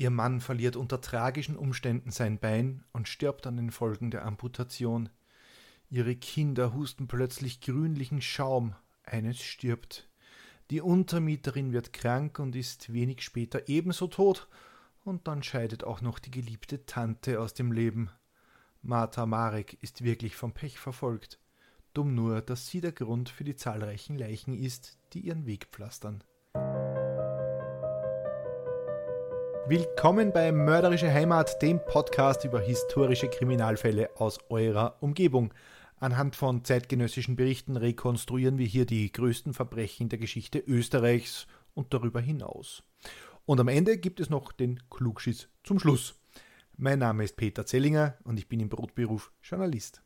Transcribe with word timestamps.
Ihr 0.00 0.08
Mann 0.08 0.40
verliert 0.40 0.76
unter 0.76 1.02
tragischen 1.02 1.58
Umständen 1.58 2.10
sein 2.10 2.38
Bein 2.38 2.82
und 2.94 3.06
stirbt 3.06 3.46
an 3.46 3.58
den 3.58 3.70
Folgen 3.70 4.10
der 4.10 4.24
Amputation. 4.24 5.10
Ihre 5.90 6.16
Kinder 6.16 6.72
husten 6.72 7.06
plötzlich 7.06 7.60
grünlichen 7.60 8.22
Schaum, 8.22 8.74
eines 9.04 9.42
stirbt. 9.42 10.08
Die 10.70 10.80
Untermieterin 10.80 11.74
wird 11.74 11.92
krank 11.92 12.38
und 12.38 12.56
ist 12.56 12.94
wenig 12.94 13.20
später 13.20 13.68
ebenso 13.68 14.06
tot, 14.06 14.48
und 15.04 15.28
dann 15.28 15.42
scheidet 15.42 15.84
auch 15.84 16.00
noch 16.00 16.18
die 16.18 16.30
geliebte 16.30 16.86
Tante 16.86 17.38
aus 17.38 17.52
dem 17.52 17.70
Leben. 17.70 18.08
Martha 18.80 19.26
Marek 19.26 19.76
ist 19.82 20.02
wirklich 20.02 20.34
vom 20.34 20.54
Pech 20.54 20.78
verfolgt. 20.78 21.38
Dumm 21.92 22.14
nur, 22.14 22.40
dass 22.40 22.68
sie 22.68 22.80
der 22.80 22.92
Grund 22.92 23.28
für 23.28 23.44
die 23.44 23.54
zahlreichen 23.54 24.16
Leichen 24.16 24.54
ist, 24.54 24.96
die 25.12 25.20
ihren 25.20 25.44
Weg 25.44 25.66
pflastern. 25.70 26.24
Willkommen 29.70 30.32
bei 30.32 30.50
Mörderische 30.50 31.12
Heimat, 31.12 31.62
dem 31.62 31.78
Podcast 31.78 32.44
über 32.44 32.58
historische 32.58 33.28
Kriminalfälle 33.28 34.10
aus 34.16 34.40
eurer 34.48 34.96
Umgebung. 35.00 35.54
Anhand 36.00 36.34
von 36.34 36.64
zeitgenössischen 36.64 37.36
Berichten 37.36 37.76
rekonstruieren 37.76 38.58
wir 38.58 38.66
hier 38.66 38.84
die 38.84 39.12
größten 39.12 39.54
Verbrechen 39.54 40.08
der 40.08 40.18
Geschichte 40.18 40.58
Österreichs 40.58 41.46
und 41.72 41.94
darüber 41.94 42.20
hinaus. 42.20 42.82
Und 43.46 43.60
am 43.60 43.68
Ende 43.68 43.96
gibt 43.98 44.18
es 44.18 44.28
noch 44.28 44.50
den 44.50 44.80
Klugschiss 44.90 45.48
zum 45.62 45.78
Schluss. 45.78 46.16
Mein 46.76 46.98
Name 46.98 47.22
ist 47.22 47.36
Peter 47.36 47.64
Zellinger 47.64 48.16
und 48.24 48.40
ich 48.40 48.48
bin 48.48 48.58
im 48.58 48.70
Brotberuf 48.70 49.30
Journalist. 49.40 50.02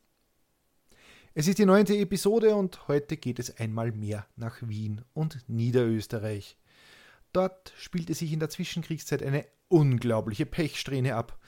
Es 1.33 1.47
ist 1.47 1.57
die 1.57 1.65
neunte 1.65 1.97
Episode 1.97 2.55
und 2.55 2.87
heute 2.87 3.17
geht 3.17 3.39
es 3.39 3.57
einmal 3.57 3.91
mehr 3.91 4.27
nach 4.35 4.57
Wien 4.61 5.01
und 5.15 5.39
Niederösterreich. 5.47 6.55
Dort 7.35 7.73
spielte 7.77 8.13
sich 8.13 8.31
in 8.31 8.39
der 8.39 8.49
Zwischenkriegszeit 8.49 9.21
eine 9.21 9.45
unglaubliche 9.67 10.45
Pechsträhne 10.45 11.15
ab. 11.15 11.39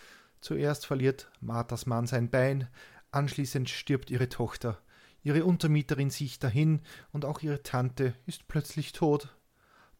Zuerst 0.41 0.85
verliert 0.85 1.31
Marthas 1.41 1.85
Mann 1.85 2.07
sein 2.07 2.29
Bein, 2.29 2.67
anschließend 3.11 3.69
stirbt 3.69 4.09
ihre 4.11 4.29
Tochter. 4.29 4.81
Ihre 5.23 5.43
Untermieterin 5.45 6.09
sieht 6.09 6.43
dahin 6.43 6.81
und 7.11 7.25
auch 7.25 7.41
ihre 7.41 7.63
Tante 7.63 8.13
ist 8.25 8.47
plötzlich 8.47 8.93
tot. 8.93 9.35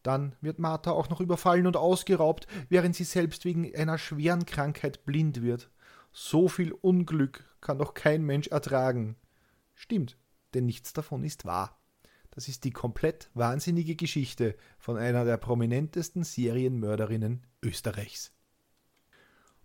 Dann 0.02 0.36
wird 0.40 0.58
Martha 0.58 0.92
auch 0.92 1.10
noch 1.10 1.20
überfallen 1.20 1.66
und 1.66 1.76
ausgeraubt, 1.76 2.46
während 2.68 2.94
sie 2.94 3.04
selbst 3.04 3.44
wegen 3.44 3.74
einer 3.74 3.98
schweren 3.98 4.46
Krankheit 4.46 5.04
blind 5.04 5.42
wird. 5.42 5.70
So 6.12 6.48
viel 6.48 6.72
Unglück 6.72 7.44
kann 7.60 7.78
doch 7.78 7.94
kein 7.94 8.22
Mensch 8.22 8.48
ertragen. 8.48 9.16
Stimmt, 9.74 10.16
denn 10.54 10.66
nichts 10.66 10.92
davon 10.92 11.24
ist 11.24 11.44
wahr. 11.44 11.77
Das 12.38 12.46
ist 12.46 12.62
die 12.62 12.70
komplett 12.70 13.30
wahnsinnige 13.34 13.96
Geschichte 13.96 14.54
von 14.78 14.96
einer 14.96 15.24
der 15.24 15.38
prominentesten 15.38 16.22
Serienmörderinnen 16.22 17.44
Österreichs. 17.64 18.30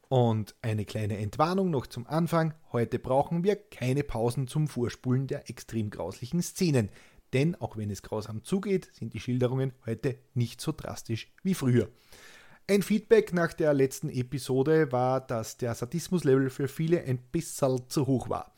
Und 0.10 0.56
eine 0.64 0.84
kleine 0.84 1.20
Entwarnung 1.20 1.70
noch 1.70 1.86
zum 1.86 2.08
Anfang. 2.08 2.56
Heute 2.72 2.98
brauchen 2.98 3.44
wir 3.44 3.58
keine 3.58 4.04
Pausen 4.04 4.48
zum 4.48 4.68
Vorspulen 4.68 5.28
der 5.28 5.52
extrem 5.52 5.92
grauslichen 5.92 6.42
Szenen. 6.42 6.90
Denn 7.32 7.54
auch 7.54 7.78
wenn 7.78 7.92
es 7.92 8.02
grausam 8.02 8.44
zugeht, 8.44 8.90
sind 8.92 9.14
die 9.14 9.20
Schilderungen 9.20 9.74
heute 9.86 10.18
nicht 10.34 10.60
so 10.60 10.72
drastisch 10.72 11.32
wie 11.44 11.54
früher. 11.54 11.90
Ein 12.68 12.82
Feedback 12.82 13.34
nach 13.34 13.54
der 13.54 13.76
letzten 13.76 14.10
Episode 14.10 14.92
war, 14.92 15.22
dass 15.22 15.58
der 15.58 15.76
Sadismuslevel 15.76 16.50
für 16.50 16.68
viele 16.68 17.04
ein 17.04 17.20
bisschen 17.20 17.88
zu 17.88 18.08
hoch 18.08 18.30
war. 18.30 18.53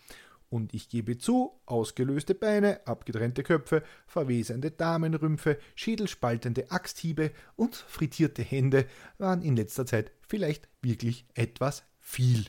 Und 0.49 0.73
ich 0.73 0.89
gebe 0.89 1.17
zu, 1.17 1.59
ausgelöste 1.65 2.35
Beine, 2.35 2.85
abgetrennte 2.85 3.43
Köpfe, 3.43 3.83
verwesende 4.07 4.71
Damenrümpfe, 4.71 5.57
schädelspaltende 5.75 6.71
Axthiebe 6.71 7.31
und 7.55 7.75
frittierte 7.75 8.43
Hände 8.43 8.85
waren 9.17 9.41
in 9.41 9.55
letzter 9.55 9.85
Zeit 9.85 10.11
vielleicht 10.21 10.69
wirklich 10.81 11.25
etwas 11.33 11.83
viel. 11.99 12.45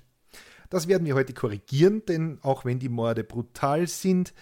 Das 0.70 0.88
werden 0.88 1.06
wir 1.06 1.14
heute 1.14 1.32
korrigieren, 1.32 2.04
denn 2.06 2.38
auch 2.42 2.64
wenn 2.64 2.78
die 2.78 2.88
Morde 2.88 3.24
brutal 3.24 3.86
sind, 3.86 4.34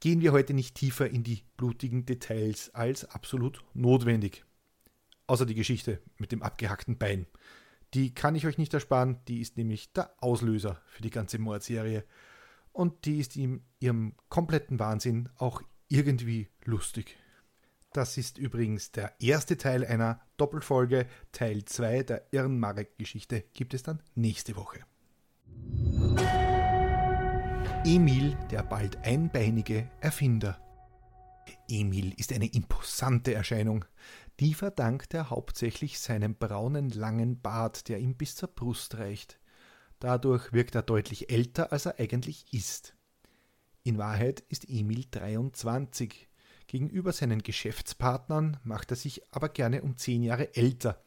gehen 0.00 0.20
wir 0.20 0.32
heute 0.32 0.54
nicht 0.54 0.74
tiefer 0.74 1.08
in 1.08 1.22
die 1.22 1.42
blutigen 1.56 2.06
Details 2.06 2.74
als 2.74 3.04
absolut 3.04 3.62
notwendig. 3.74 4.44
Außer 5.26 5.46
die 5.46 5.54
Geschichte 5.54 6.00
mit 6.18 6.32
dem 6.32 6.42
abgehackten 6.42 6.98
Bein. 6.98 7.26
Die 7.94 8.14
kann 8.14 8.34
ich 8.34 8.46
euch 8.46 8.58
nicht 8.58 8.74
ersparen, 8.74 9.20
die 9.28 9.40
ist 9.40 9.56
nämlich 9.56 9.92
der 9.92 10.10
Auslöser 10.22 10.80
für 10.86 11.02
die 11.02 11.10
ganze 11.10 11.38
Mordserie 11.38 12.04
und 12.76 13.06
die 13.06 13.20
ist 13.20 13.36
in 13.36 13.64
ihrem 13.80 14.14
kompletten 14.28 14.78
Wahnsinn 14.78 15.30
auch 15.36 15.62
irgendwie 15.88 16.48
lustig. 16.64 17.16
Das 17.92 18.18
ist 18.18 18.36
übrigens 18.36 18.92
der 18.92 19.14
erste 19.18 19.56
Teil 19.56 19.84
einer 19.84 20.20
Doppelfolge. 20.36 21.06
Teil 21.32 21.64
2 21.64 22.02
der 22.02 22.26
Irrenmarek-Geschichte 22.32 23.44
gibt 23.54 23.72
es 23.72 23.82
dann 23.82 24.02
nächste 24.14 24.56
Woche. 24.56 24.80
Emil, 27.86 28.36
der 28.50 28.62
bald 28.62 28.98
einbeinige 28.98 29.90
Erfinder. 30.00 30.60
Emil 31.68 32.12
ist 32.18 32.32
eine 32.34 32.46
imposante 32.46 33.32
Erscheinung. 33.32 33.86
Die 34.40 34.52
verdankt 34.52 35.14
er 35.14 35.30
hauptsächlich 35.30 35.98
seinem 35.98 36.34
braunen 36.34 36.90
langen 36.90 37.40
Bart, 37.40 37.88
der 37.88 38.00
ihm 38.00 38.16
bis 38.16 38.34
zur 38.34 38.48
Brust 38.48 38.98
reicht. 38.98 39.38
Dadurch 40.00 40.52
wirkt 40.52 40.74
er 40.74 40.82
deutlich 40.82 41.30
älter, 41.30 41.72
als 41.72 41.86
er 41.86 41.98
eigentlich 41.98 42.46
ist. 42.52 42.94
In 43.82 43.98
Wahrheit 43.98 44.40
ist 44.48 44.68
Emil 44.68 45.04
23. 45.10 46.28
Gegenüber 46.66 47.12
seinen 47.12 47.42
Geschäftspartnern 47.42 48.58
macht 48.64 48.90
er 48.90 48.96
sich 48.96 49.22
aber 49.32 49.48
gerne 49.48 49.82
um 49.82 49.96
zehn 49.96 50.22
Jahre 50.22 50.54
älter. 50.56 51.00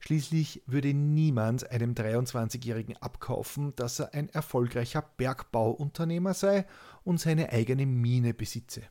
Schließlich 0.00 0.62
würde 0.66 0.94
niemand 0.94 1.70
einem 1.70 1.92
23-Jährigen 1.94 2.96
abkaufen, 2.98 3.74
dass 3.76 4.00
er 4.00 4.14
ein 4.14 4.28
erfolgreicher 4.28 5.02
Bergbauunternehmer 5.16 6.34
sei 6.34 6.66
und 7.04 7.20
seine 7.20 7.50
eigene 7.50 7.86
Mine 7.86 8.34
besitze. 8.34 8.82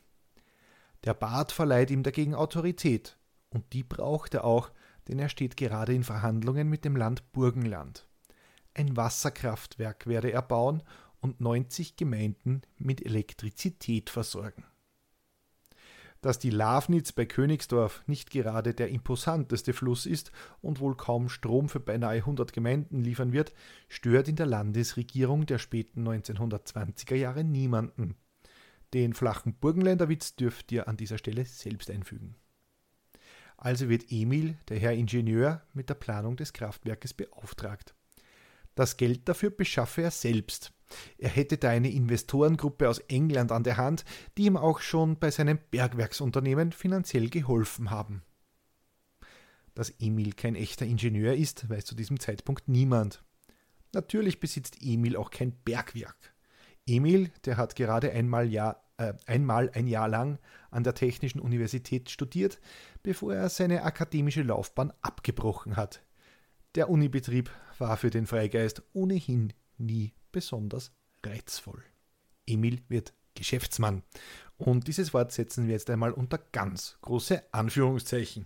Der 1.04 1.14
Bart 1.14 1.52
verleiht 1.52 1.92
ihm 1.92 2.04
dagegen 2.04 2.36
Autorität, 2.36 3.18
und 3.50 3.74
die 3.74 3.84
braucht 3.84 4.34
er 4.34 4.44
auch, 4.44 4.72
denn 5.08 5.18
er 5.18 5.30
steht 5.30 5.58
gerade 5.58 5.94
in 5.94 6.04
Verhandlungen 6.04 6.68
mit 6.68 6.86
dem 6.86 6.96
Land 6.96 7.32
Burgenland. 7.32 8.09
Ein 8.74 8.96
Wasserkraftwerk 8.96 10.08
werde 10.08 10.32
er 10.32 10.42
bauen 10.42 10.84
und 11.22 11.42
90 11.42 11.96
Gemeinden 11.96 12.62
mit 12.78 13.06
Elektrizität 13.06 14.10
versorgen. 14.10 14.64
Dass 16.22 16.38
die 16.38 16.50
Lavnitz 16.50 17.14
bei 17.14 17.26
Königsdorf 17.26 18.04
nicht 18.06 18.30
gerade 18.30 18.74
der 18.74 18.90
imposanteste 18.90 19.72
Fluss 19.72 20.06
ist 20.06 20.32
und 20.62 20.82
wohl 20.82 20.98
kaum 20.98 21.30
Strom 21.30 21.70
für 21.70 21.80
beinahe 21.80 22.18
100 22.18 22.52
Gemeinden 22.52 23.02
liefern 23.02 23.32
wird, 23.32 23.54
stört 23.88 24.28
in 24.28 24.36
der 24.36 24.46
Landesregierung 24.46 25.46
der 25.46 25.60
späten 25.60 26.06
1920er 26.06 27.16
Jahre 27.16 27.46
niemanden. 27.46 28.16
Den 28.94 29.14
flachen 29.14 29.54
Burgenländerwitz 29.54 30.36
dürft 30.36 30.72
ihr 30.74 30.88
an 30.90 30.98
dieser 30.98 31.18
Stelle 31.18 31.46
selbst 31.46 31.90
einfügen. 31.90 32.36
Also 33.56 33.88
wird 33.88 34.12
Emil, 34.12 34.58
der 34.68 34.80
Herr 34.80 34.94
Ingenieur, 34.94 35.62
mit 35.74 35.90
der 35.90 35.96
Planung 35.96 36.36
des 36.36 36.54
Kraftwerkes 36.54 37.14
beauftragt. 37.14 37.94
Das 38.80 38.96
Geld 38.96 39.28
dafür 39.28 39.50
beschaffe 39.50 40.04
er 40.04 40.12
selbst. 40.12 40.72
Er 41.18 41.28
hätte 41.28 41.58
da 41.58 41.68
eine 41.68 41.92
Investorengruppe 41.92 42.88
aus 42.88 43.00
England 43.10 43.52
an 43.52 43.66
der 43.66 43.76
Hand, 43.76 44.06
die 44.38 44.46
ihm 44.46 44.56
auch 44.56 44.80
schon 44.80 45.20
bei 45.20 45.32
seinem 45.32 45.60
Bergwerksunternehmen 45.70 46.72
finanziell 46.72 47.30
geholfen 47.30 47.90
haben. 47.90 48.24
Dass 49.76 49.90
Emil 50.00 50.32
kein 50.32 50.56
echter 50.56 50.86
Ingenieur 50.86 51.34
ist, 51.34 51.70
weiß 51.70 51.84
zu 51.84 51.94
diesem 51.94 52.22
Zeitpunkt 52.22 52.70
niemand. 52.70 53.22
Natürlich 53.92 54.40
besitzt 54.40 54.78
Emil 54.82 55.18
auch 55.18 55.30
kein 55.30 55.52
Bergwerk. 55.52 56.34
Emil, 56.88 57.32
der 57.44 57.58
hat 57.58 57.76
gerade 57.76 58.14
einmal, 58.14 58.48
Jahr, 58.48 58.82
äh, 58.96 59.12
einmal 59.26 59.72
ein 59.74 59.88
Jahr 59.88 60.08
lang 60.08 60.40
an 60.72 60.86
der 60.86 60.96
Technischen 60.96 61.42
Universität 61.42 62.10
studiert, 62.10 62.62
bevor 63.04 63.36
er 63.36 63.50
seine 63.50 63.84
akademische 63.84 64.44
Laufbahn 64.44 64.94
abgebrochen 65.02 65.76
hat. 65.76 66.02
Der 66.76 66.90
Unibetrieb 66.90 67.52
war 67.80 67.98
für 67.98 68.10
den 68.10 68.28
Freigeist 68.28 68.82
ohnehin 68.94 69.54
nie 69.78 70.14
besonders 70.32 70.92
reizvoll. 71.26 71.84
Emil 72.46 72.82
wird 72.88 73.14
Geschäftsmann. 73.36 74.04
Und 74.58 74.88
dieses 74.88 75.14
Wort 75.14 75.32
setzen 75.32 75.68
wir 75.68 75.74
jetzt 75.74 75.90
einmal 75.90 76.12
unter 76.12 76.38
ganz 76.38 76.98
große 77.02 77.42
Anführungszeichen. 77.52 78.46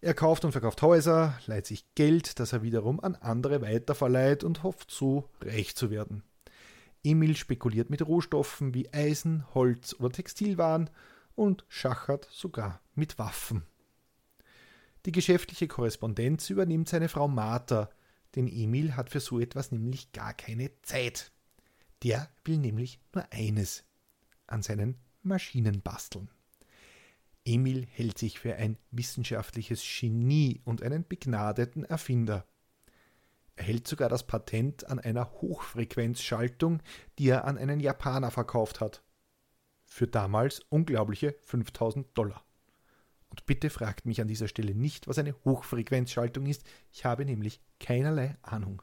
Er 0.00 0.14
kauft 0.14 0.44
und 0.44 0.52
verkauft 0.52 0.82
Häuser, 0.82 1.38
leiht 1.46 1.66
sich 1.66 1.86
Geld, 1.94 2.38
das 2.38 2.52
er 2.52 2.62
wiederum 2.62 3.00
an 3.00 3.14
andere 3.14 3.62
weiterverleiht 3.62 4.44
und 4.44 4.62
hofft 4.62 4.90
so 4.90 5.30
reich 5.40 5.76
zu 5.76 5.90
werden. 5.90 6.22
Emil 7.02 7.36
spekuliert 7.36 7.90
mit 7.90 8.06
Rohstoffen 8.06 8.74
wie 8.74 8.92
Eisen, 8.92 9.44
Holz 9.54 9.94
oder 9.98 10.10
Textilwaren 10.10 10.90
und 11.34 11.64
schachert 11.68 12.28
sogar 12.30 12.80
mit 12.94 13.18
Waffen. 13.18 13.64
Die 15.06 15.12
geschäftliche 15.12 15.68
Korrespondenz 15.68 16.50
übernimmt 16.50 16.88
seine 16.88 17.08
Frau 17.08 17.28
Martha, 17.28 17.90
denn 18.34 18.48
Emil 18.48 18.96
hat 18.96 19.10
für 19.10 19.20
so 19.20 19.40
etwas 19.40 19.72
nämlich 19.72 20.12
gar 20.12 20.34
keine 20.34 20.70
Zeit. 20.82 21.32
Der 22.02 22.30
will 22.44 22.58
nämlich 22.58 23.00
nur 23.14 23.24
eines 23.32 23.84
an 24.46 24.62
seinen 24.62 24.98
Maschinen 25.22 25.80
basteln. 25.80 26.30
Emil 27.44 27.86
hält 27.86 28.18
sich 28.18 28.38
für 28.38 28.56
ein 28.56 28.78
wissenschaftliches 28.90 29.82
Genie 29.82 30.60
und 30.64 30.82
einen 30.82 31.06
begnadeten 31.06 31.84
Erfinder. 31.84 32.46
erhält 33.56 33.86
sogar 33.86 34.08
das 34.08 34.26
Patent 34.26 34.86
an 34.88 34.98
einer 34.98 35.30
Hochfrequenzschaltung, 35.30 36.82
die 37.18 37.28
er 37.28 37.44
an 37.44 37.56
einen 37.56 37.78
Japaner 37.80 38.30
verkauft 38.30 38.80
hat. 38.80 39.02
Für 39.84 40.08
damals 40.08 40.60
unglaubliche 40.70 41.36
5000 41.42 42.18
Dollar. 42.18 42.44
Und 43.34 43.46
bitte 43.46 43.68
fragt 43.68 44.06
mich 44.06 44.20
an 44.20 44.28
dieser 44.28 44.46
Stelle 44.46 44.76
nicht, 44.76 45.08
was 45.08 45.18
eine 45.18 45.34
Hochfrequenzschaltung 45.44 46.46
ist, 46.46 46.62
ich 46.92 47.04
habe 47.04 47.24
nämlich 47.24 47.60
keinerlei 47.80 48.36
Ahnung. 48.42 48.80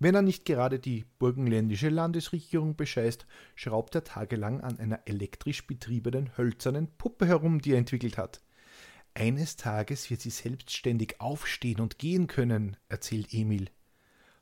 Wenn 0.00 0.16
er 0.16 0.22
nicht 0.22 0.44
gerade 0.44 0.80
die 0.80 1.04
burgenländische 1.20 1.90
Landesregierung 1.90 2.74
bescheißt, 2.74 3.24
schraubt 3.54 3.94
er 3.94 4.02
tagelang 4.02 4.62
an 4.62 4.80
einer 4.80 4.98
elektrisch 5.06 5.64
betriebenen 5.64 6.36
hölzernen 6.36 6.88
Puppe 6.98 7.28
herum, 7.28 7.60
die 7.60 7.74
er 7.74 7.78
entwickelt 7.78 8.18
hat. 8.18 8.42
Eines 9.14 9.54
Tages 9.54 10.10
wird 10.10 10.20
sie 10.20 10.30
selbstständig 10.30 11.20
aufstehen 11.20 11.78
und 11.78 12.00
gehen 12.00 12.26
können, 12.26 12.76
erzählt 12.88 13.32
Emil. 13.32 13.70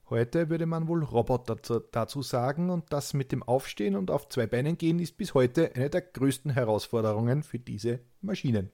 Heute 0.09 0.51
würde 0.51 0.67
man 0.67 0.87
wohl 0.87 1.03
Roboter 1.03 1.57
dazu 1.91 2.23
sagen, 2.23 2.71
und 2.71 2.93
das 2.93 3.13
mit 3.13 3.33
dem 3.33 3.43
Aufstehen 3.43 3.97
und 3.97 4.13
auf 4.13 4.29
zwei 4.29 4.47
Beinen 4.47 4.79
gehen 4.79 5.01
ist 5.01 5.17
bis 5.17 5.35
heute 5.35 5.75
eine 5.75 5.91
der 5.91 6.01
größten 6.01 6.53
Herausforderungen 6.53 7.43
für 7.43 7.59
diese 7.59 7.99
Maschinen. 8.21 8.71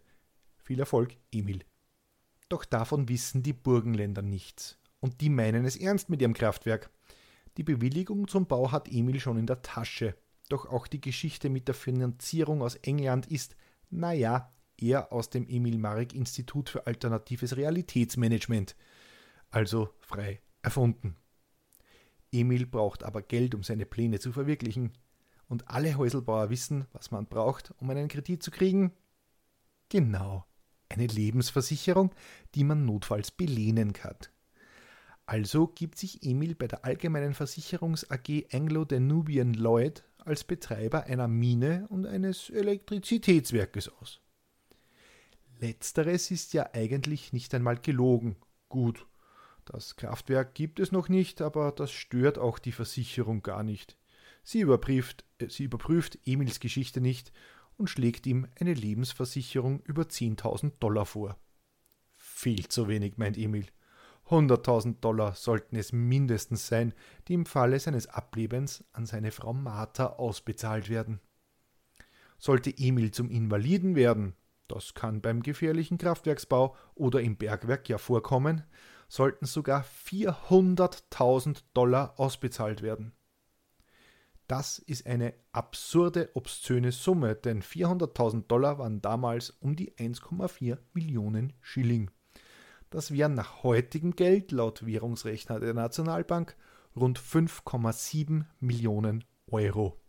Viel 0.58 0.78
Erfolg, 0.78 1.16
Emil. 1.32 1.64
Doch 2.50 2.66
davon 2.66 3.08
wissen 3.08 3.42
die 3.42 3.54
Burgenländer 3.54 4.20
nichts 4.20 4.78
und 5.00 5.22
die 5.22 5.30
meinen 5.30 5.64
es 5.64 5.76
ernst 5.76 6.10
mit 6.10 6.20
ihrem 6.20 6.34
Kraftwerk. 6.34 6.90
Die 7.56 7.62
Bewilligung 7.62 8.28
zum 8.28 8.44
Bau 8.46 8.70
hat 8.70 8.92
Emil 8.92 9.18
schon 9.18 9.38
in 9.38 9.46
der 9.46 9.62
Tasche. 9.62 10.14
Doch 10.50 10.66
auch 10.66 10.86
die 10.86 11.00
Geschichte 11.00 11.48
mit 11.48 11.66
der 11.66 11.74
Finanzierung 11.74 12.60
aus 12.60 12.74
England 12.76 13.26
ist, 13.26 13.56
naja, 13.88 14.52
eher 14.78 15.10
aus 15.14 15.30
dem 15.30 15.48
Emil 15.48 15.78
Marek 15.78 16.12
Institut 16.12 16.68
für 16.68 16.86
alternatives 16.86 17.56
Realitätsmanagement, 17.56 18.76
also 19.50 19.88
frei 19.98 20.42
erfunden. 20.62 21.16
Emil 22.32 22.66
braucht 22.66 23.04
aber 23.04 23.22
Geld, 23.22 23.54
um 23.54 23.62
seine 23.62 23.86
Pläne 23.86 24.18
zu 24.18 24.32
verwirklichen. 24.32 24.92
Und 25.48 25.68
alle 25.68 25.96
Häuselbauer 25.96 26.48
wissen, 26.48 26.86
was 26.92 27.10
man 27.10 27.26
braucht, 27.26 27.74
um 27.78 27.90
einen 27.90 28.08
Kredit 28.08 28.42
zu 28.42 28.50
kriegen. 28.50 28.92
Genau, 29.90 30.46
eine 30.88 31.06
Lebensversicherung, 31.06 32.14
die 32.54 32.64
man 32.64 32.86
notfalls 32.86 33.30
belehnen 33.30 33.92
kann. 33.92 34.16
Also 35.26 35.66
gibt 35.66 35.98
sich 35.98 36.22
Emil 36.22 36.54
bei 36.54 36.66
der 36.66 36.84
Allgemeinen 36.84 37.34
Versicherungs 37.34 38.10
AG 38.10 38.46
Anglo-Danubian 38.52 39.54
Lloyd 39.54 40.04
als 40.18 40.44
Betreiber 40.44 41.04
einer 41.04 41.28
Mine 41.28 41.86
und 41.90 42.06
eines 42.06 42.50
Elektrizitätswerkes 42.50 43.88
aus. 43.88 44.20
Letzteres 45.60 46.30
ist 46.30 46.54
ja 46.54 46.70
eigentlich 46.72 47.32
nicht 47.32 47.54
einmal 47.54 47.76
gelogen. 47.76 48.36
Gut, 48.68 49.06
das 49.64 49.96
Kraftwerk 49.96 50.54
gibt 50.54 50.80
es 50.80 50.92
noch 50.92 51.08
nicht, 51.08 51.40
aber 51.40 51.72
das 51.72 51.90
stört 51.90 52.38
auch 52.38 52.58
die 52.58 52.72
Versicherung 52.72 53.42
gar 53.42 53.62
nicht. 53.62 53.96
Sie 54.42 54.60
überprüft, 54.60 55.24
äh, 55.38 55.48
sie 55.48 55.64
überprüft 55.64 56.18
Emils 56.26 56.60
Geschichte 56.60 57.00
nicht 57.00 57.32
und 57.76 57.88
schlägt 57.88 58.26
ihm 58.26 58.46
eine 58.58 58.74
Lebensversicherung 58.74 59.80
über 59.80 60.02
10.000 60.02 60.72
Dollar 60.80 61.06
vor. 61.06 61.38
Viel 62.16 62.68
zu 62.68 62.88
wenig, 62.88 63.18
meint 63.18 63.38
Emil. 63.38 63.66
100.000 64.28 65.00
Dollar 65.00 65.34
sollten 65.34 65.76
es 65.76 65.92
mindestens 65.92 66.66
sein, 66.66 66.94
die 67.28 67.34
im 67.34 67.44
Falle 67.44 67.78
seines 67.78 68.06
Ablebens 68.06 68.84
an 68.92 69.04
seine 69.04 69.30
Frau 69.30 69.52
Martha 69.52 70.06
ausbezahlt 70.06 70.88
werden. 70.88 71.20
Sollte 72.38 72.72
Emil 72.76 73.10
zum 73.10 73.30
Invaliden 73.30 73.94
werden, 73.94 74.34
das 74.68 74.94
kann 74.94 75.20
beim 75.20 75.42
gefährlichen 75.42 75.98
Kraftwerksbau 75.98 76.74
oder 76.94 77.20
im 77.20 77.36
Bergwerk 77.36 77.88
ja 77.88 77.98
vorkommen, 77.98 78.62
sollten 79.12 79.44
sogar 79.44 79.84
400.000 80.06 81.64
Dollar 81.74 82.18
ausbezahlt 82.18 82.80
werden. 82.80 83.12
Das 84.48 84.78
ist 84.78 85.06
eine 85.06 85.34
absurde, 85.52 86.30
obszöne 86.32 86.92
Summe, 86.92 87.34
denn 87.34 87.62
400.000 87.62 88.46
Dollar 88.46 88.78
waren 88.78 89.02
damals 89.02 89.50
um 89.50 89.76
die 89.76 89.92
1,4 89.96 90.78
Millionen 90.94 91.52
Schilling. 91.60 92.10
Das 92.88 93.10
wären 93.10 93.34
nach 93.34 93.62
heutigem 93.62 94.16
Geld 94.16 94.50
laut 94.50 94.86
Währungsrechner 94.86 95.60
der 95.60 95.74
Nationalbank 95.74 96.56
rund 96.96 97.20
5,7 97.20 98.46
Millionen 98.60 99.24
Euro. 99.50 100.00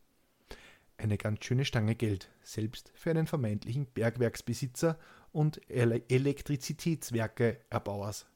Eine 0.96 1.18
ganz 1.18 1.44
schöne 1.44 1.66
Stange 1.66 1.96
Geld, 1.96 2.30
selbst 2.42 2.94
für 2.96 3.10
einen 3.10 3.28
vermeintlichen 3.28 3.86
Bergwerksbesitzer 3.86 4.98
und 5.34 5.60
Elektrizitätswerke-Erbauers 5.70 8.28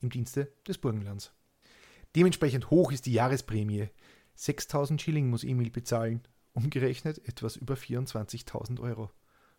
im 0.00 0.10
Dienste 0.10 0.52
des 0.66 0.78
Burgenlands. 0.78 1.32
Dementsprechend 2.14 2.70
hoch 2.70 2.92
ist 2.92 3.06
die 3.06 3.12
Jahresprämie. 3.12 3.88
6000 4.34 5.00
Schilling 5.00 5.28
muss 5.28 5.44
Emil 5.44 5.70
bezahlen, 5.70 6.22
umgerechnet 6.52 7.26
etwas 7.26 7.56
über 7.56 7.74
24.000 7.74 8.80
Euro. 8.80 9.10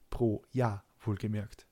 Pro 0.09 0.43
Jahr 0.51 0.83
wohlgemerkt 0.99 1.67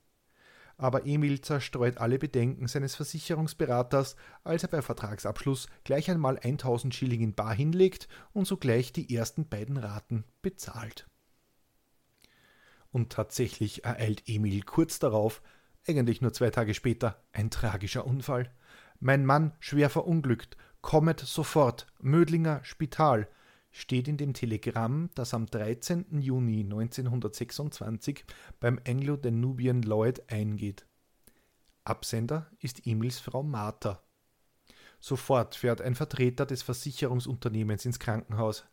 aber 0.78 1.06
Emil 1.06 1.40
zerstreut 1.40 1.98
alle 1.98 2.18
Bedenken 2.18 2.68
seines 2.68 2.94
Versicherungsberaters, 2.94 4.16
als 4.44 4.62
er 4.62 4.68
bei 4.68 4.82
Vertragsabschluss 4.82 5.68
gleich 5.84 6.10
einmal 6.10 6.38
1000 6.38 6.94
Schilling 6.94 7.22
in 7.22 7.34
Bar 7.34 7.54
hinlegt 7.54 8.08
und 8.32 8.46
sogleich 8.46 8.92
die 8.92 9.14
ersten 9.14 9.48
beiden 9.48 9.76
Raten 9.76 10.24
bezahlt. 10.42 11.08
Und 12.92 13.10
tatsächlich 13.10 13.84
ereilt 13.84 14.22
Emil 14.26 14.62
kurz 14.62 14.98
darauf, 14.98 15.42
eigentlich 15.88 16.20
nur 16.20 16.32
zwei 16.32 16.50
Tage 16.50 16.74
später, 16.74 17.22
ein 17.32 17.50
tragischer 17.50 18.06
Unfall. 18.06 18.50
Mein 19.00 19.26
Mann 19.26 19.52
schwer 19.60 19.90
verunglückt, 19.90 20.56
kommet 20.80 21.20
sofort, 21.20 21.86
Mödlinger 22.00 22.60
Spital, 22.64 23.28
steht 23.70 24.08
in 24.08 24.16
dem 24.16 24.32
Telegramm, 24.32 25.10
das 25.14 25.34
am 25.34 25.46
13. 25.46 26.20
Juni 26.20 26.60
1926 26.60 28.24
beim 28.58 28.80
Anglo-Danubian 28.86 29.82
Lloyd 29.82 30.30
eingeht. 30.30 30.86
Absender 31.84 32.50
ist 32.60 32.86
Emils 32.86 33.18
Frau 33.18 33.42
Martha. 33.42 34.02
Sofort 34.98 35.54
fährt 35.54 35.82
ein 35.82 35.94
Vertreter 35.94 36.46
des 36.46 36.62
Versicherungsunternehmens 36.62 37.84
ins 37.84 37.98
Krankenhaus. 37.98 38.64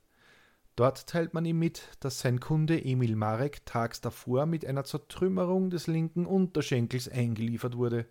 Dort 0.76 1.06
teilt 1.08 1.34
man 1.34 1.46
ihm 1.46 1.60
mit, 1.60 1.90
dass 2.00 2.20
sein 2.20 2.40
Kunde 2.40 2.84
Emil 2.84 3.16
Marek 3.16 3.66
tags 3.66 4.02
davor 4.02 4.48
mit 4.48 4.66
einer 4.66 4.84
Zertrümmerung 4.84 5.70
des 5.70 5.86
linken 5.86 6.26
Unterschenkels 6.26 7.08
eingeliefert 7.08 7.78
wurde. 7.78 8.08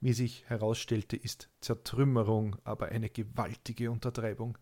Wie 0.00 0.12
sich 0.12 0.44
herausstellte, 0.48 1.16
ist 1.16 1.48
Zertrümmerung 1.60 2.56
aber 2.64 2.88
eine 2.88 3.08
gewaltige 3.08 3.90
Untertreibung. 3.90 4.58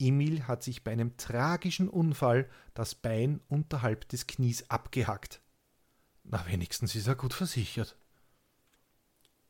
Emil 0.00 0.46
hat 0.46 0.62
sich 0.62 0.84
bei 0.84 0.92
einem 0.92 1.16
tragischen 1.16 1.88
Unfall 1.88 2.48
das 2.74 2.94
Bein 2.94 3.40
unterhalb 3.48 4.08
des 4.08 4.26
Knies 4.26 4.68
abgehackt. 4.68 5.40
Na, 6.24 6.44
wenigstens 6.46 6.94
ist 6.94 7.06
er 7.06 7.16
gut 7.16 7.34
versichert. 7.34 7.96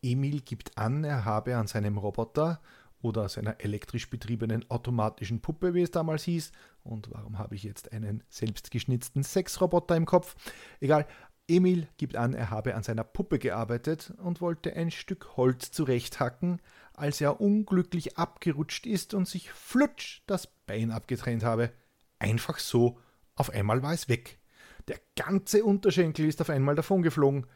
Emil 0.02 0.40
gibt 0.42 0.78
an, 0.78 1.04
er 1.04 1.24
habe 1.24 1.56
an 1.56 1.66
seinem 1.66 1.98
Roboter 1.98 2.60
oder 3.00 3.28
seiner 3.28 3.60
elektrisch 3.60 4.10
betriebenen 4.10 4.68
automatischen 4.70 5.40
Puppe, 5.40 5.74
wie 5.74 5.82
es 5.82 5.90
damals 5.90 6.24
hieß, 6.24 6.52
und 6.82 7.10
warum 7.12 7.38
habe 7.38 7.54
ich 7.54 7.62
jetzt 7.62 7.92
einen 7.92 8.22
selbstgeschnitzten 8.28 9.22
Sexroboter 9.22 9.96
im 9.96 10.06
Kopf? 10.06 10.34
Egal, 10.80 11.06
Emil 11.48 11.88
gibt 11.96 12.16
an, 12.16 12.34
er 12.34 12.50
habe 12.50 12.74
an 12.74 12.82
seiner 12.82 13.04
Puppe 13.04 13.38
gearbeitet 13.38 14.12
und 14.18 14.40
wollte 14.40 14.74
ein 14.74 14.90
Stück 14.90 15.36
Holz 15.36 15.70
zurechthacken, 15.70 16.60
als 16.92 17.20
er 17.20 17.40
unglücklich 17.40 18.18
abgerutscht 18.18 18.86
ist 18.86 19.14
und 19.14 19.26
sich 19.26 19.50
flutsch 19.50 20.22
das 20.26 20.46
Bein 20.46 20.90
abgetrennt 20.90 21.44
habe. 21.44 21.72
Einfach 22.18 22.58
so, 22.58 22.98
auf 23.34 23.50
einmal 23.50 23.82
war 23.82 23.94
es 23.94 24.08
weg. 24.08 24.38
Der 24.88 25.00
ganze 25.16 25.64
Unterschenkel 25.64 26.26
ist 26.26 26.40
auf 26.40 26.50
einmal 26.50 26.74
davongeflogen. 26.74 27.46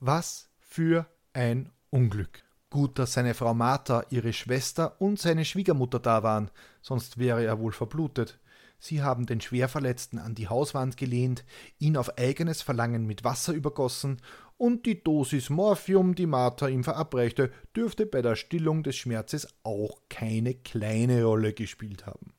Was 0.00 0.50
für 0.58 1.06
ein 1.32 1.70
Unglück. 1.90 2.45
Gut, 2.76 2.98
dass 2.98 3.14
seine 3.14 3.32
Frau 3.32 3.54
Martha, 3.54 4.04
ihre 4.10 4.34
Schwester 4.34 5.00
und 5.00 5.18
seine 5.18 5.46
Schwiegermutter 5.46 5.98
da 5.98 6.22
waren, 6.22 6.50
sonst 6.82 7.16
wäre 7.16 7.42
er 7.42 7.58
wohl 7.58 7.72
verblutet. 7.72 8.38
Sie 8.78 9.02
haben 9.02 9.24
den 9.24 9.40
Schwerverletzten 9.40 10.18
an 10.18 10.34
die 10.34 10.48
Hauswand 10.48 10.98
gelehnt, 10.98 11.46
ihn 11.78 11.96
auf 11.96 12.18
eigenes 12.18 12.60
Verlangen 12.60 13.06
mit 13.06 13.24
Wasser 13.24 13.54
übergossen, 13.54 14.20
und 14.58 14.84
die 14.84 15.02
Dosis 15.02 15.48
Morphium, 15.48 16.14
die 16.14 16.26
Martha 16.26 16.68
ihm 16.68 16.84
verabreichte, 16.84 17.50
dürfte 17.74 18.04
bei 18.04 18.20
der 18.20 18.36
Stillung 18.36 18.82
des 18.82 18.96
Schmerzes 18.96 19.48
auch 19.62 20.02
keine 20.10 20.52
kleine 20.52 21.24
Rolle 21.24 21.54
gespielt 21.54 22.04
haben. 22.04 22.34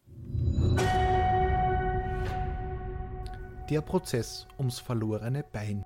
Der 3.72 3.82
Prozess 3.82 4.46
ums 4.60 4.78
verlorene 4.78 5.44
Bein. 5.52 5.84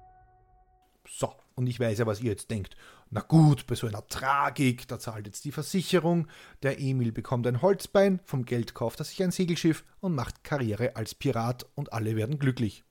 So, 1.07 1.33
und 1.61 1.67
ich 1.67 1.79
weiß 1.79 1.99
ja, 1.99 2.05
was 2.07 2.21
ihr 2.21 2.31
jetzt 2.31 2.49
denkt. 2.49 2.75
Na 3.11 3.21
gut, 3.21 3.67
bei 3.67 3.75
so 3.75 3.85
einer 3.87 4.05
Tragik, 4.07 4.87
da 4.87 4.99
zahlt 4.99 5.27
jetzt 5.27 5.45
die 5.45 5.51
Versicherung, 5.51 6.27
der 6.63 6.79
Emil 6.79 7.11
bekommt 7.11 7.45
ein 7.45 7.61
Holzbein, 7.61 8.19
vom 8.23 8.45
Geld 8.45 8.73
kauft 8.73 8.99
er 8.99 9.05
sich 9.05 9.21
ein 9.21 9.31
Segelschiff 9.31 9.83
und 9.99 10.15
macht 10.15 10.43
Karriere 10.43 10.95
als 10.95 11.13
Pirat 11.13 11.67
und 11.75 11.93
alle 11.93 12.15
werden 12.15 12.39
glücklich. 12.39 12.83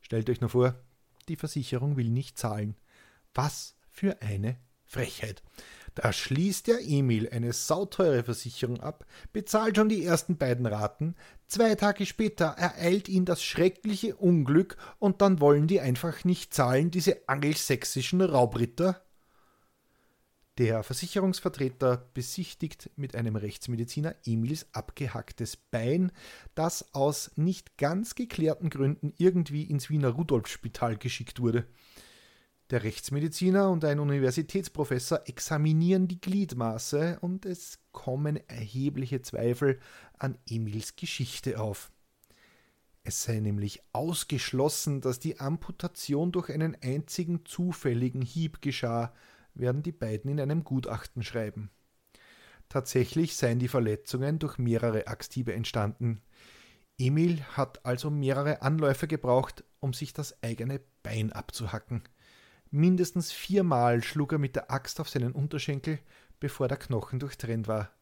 Stellt 0.00 0.30
euch 0.30 0.40
nur 0.40 0.50
vor, 0.50 0.76
die 1.28 1.36
Versicherung 1.36 1.96
will 1.96 2.08
nicht 2.08 2.38
zahlen. 2.38 2.76
Was 3.34 3.74
für 3.90 4.22
eine 4.22 4.58
Frechheit. 4.84 5.42
Da 5.94 6.12
schließt 6.12 6.68
der 6.68 6.80
Emil 6.80 7.28
eine 7.30 7.52
sauteure 7.52 8.24
Versicherung 8.24 8.80
ab, 8.80 9.04
bezahlt 9.32 9.76
schon 9.76 9.90
die 9.90 10.04
ersten 10.04 10.38
beiden 10.38 10.64
Raten, 10.64 11.14
zwei 11.48 11.74
Tage 11.74 12.06
später 12.06 12.46
ereilt 12.46 13.08
ihn 13.08 13.26
das 13.26 13.42
schreckliche 13.42 14.16
Unglück 14.16 14.76
und 14.98 15.20
dann 15.20 15.40
wollen 15.40 15.66
die 15.66 15.80
einfach 15.80 16.24
nicht 16.24 16.54
zahlen, 16.54 16.90
diese 16.90 17.28
angelsächsischen 17.28 18.22
Raubritter. 18.22 19.02
Der 20.58 20.82
Versicherungsvertreter 20.82 22.10
besichtigt 22.12 22.90
mit 22.96 23.16
einem 23.16 23.36
Rechtsmediziner 23.36 24.14
Emils 24.26 24.66
abgehacktes 24.72 25.56
Bein, 25.56 26.12
das 26.54 26.94
aus 26.94 27.32
nicht 27.36 27.78
ganz 27.78 28.14
geklärten 28.14 28.68
Gründen 28.68 29.14
irgendwie 29.16 29.64
ins 29.64 29.88
Wiener 29.88 30.10
Rudolfspital 30.10 30.96
geschickt 30.96 31.40
wurde. 31.40 31.66
Der 32.72 32.84
Rechtsmediziner 32.84 33.68
und 33.68 33.84
ein 33.84 33.98
Universitätsprofessor 34.00 35.28
examinieren 35.28 36.08
die 36.08 36.18
Gliedmaße 36.18 37.18
und 37.20 37.44
es 37.44 37.80
kommen 37.92 38.40
erhebliche 38.48 39.20
Zweifel 39.20 39.78
an 40.18 40.38
Emils 40.48 40.96
Geschichte 40.96 41.60
auf. 41.60 41.92
Es 43.04 43.24
sei 43.24 43.40
nämlich 43.40 43.82
ausgeschlossen, 43.92 45.02
dass 45.02 45.18
die 45.18 45.38
Amputation 45.38 46.32
durch 46.32 46.48
einen 46.48 46.74
einzigen 46.82 47.44
zufälligen 47.44 48.22
Hieb 48.22 48.62
geschah, 48.62 49.12
werden 49.52 49.82
die 49.82 49.92
beiden 49.92 50.30
in 50.30 50.40
einem 50.40 50.64
Gutachten 50.64 51.22
schreiben. 51.22 51.70
Tatsächlich 52.70 53.36
seien 53.36 53.58
die 53.58 53.68
Verletzungen 53.68 54.38
durch 54.38 54.56
mehrere 54.56 55.08
Axthiebe 55.08 55.52
entstanden. 55.52 56.22
Emil 56.96 57.42
hat 57.54 57.84
also 57.84 58.08
mehrere 58.08 58.62
Anläufe 58.62 59.08
gebraucht, 59.08 59.62
um 59.80 59.92
sich 59.92 60.14
das 60.14 60.42
eigene 60.42 60.80
Bein 61.02 61.32
abzuhacken. 61.32 62.02
Mindestens 62.74 63.32
viermal 63.32 64.02
schlug 64.02 64.32
er 64.32 64.38
mit 64.38 64.56
der 64.56 64.70
Axt 64.70 64.98
auf 64.98 65.10
seinen 65.10 65.32
Unterschenkel, 65.32 65.98
bevor 66.40 66.68
der 66.68 66.78
Knochen 66.78 67.18
durchtrennt 67.18 67.68
war. 67.68 67.92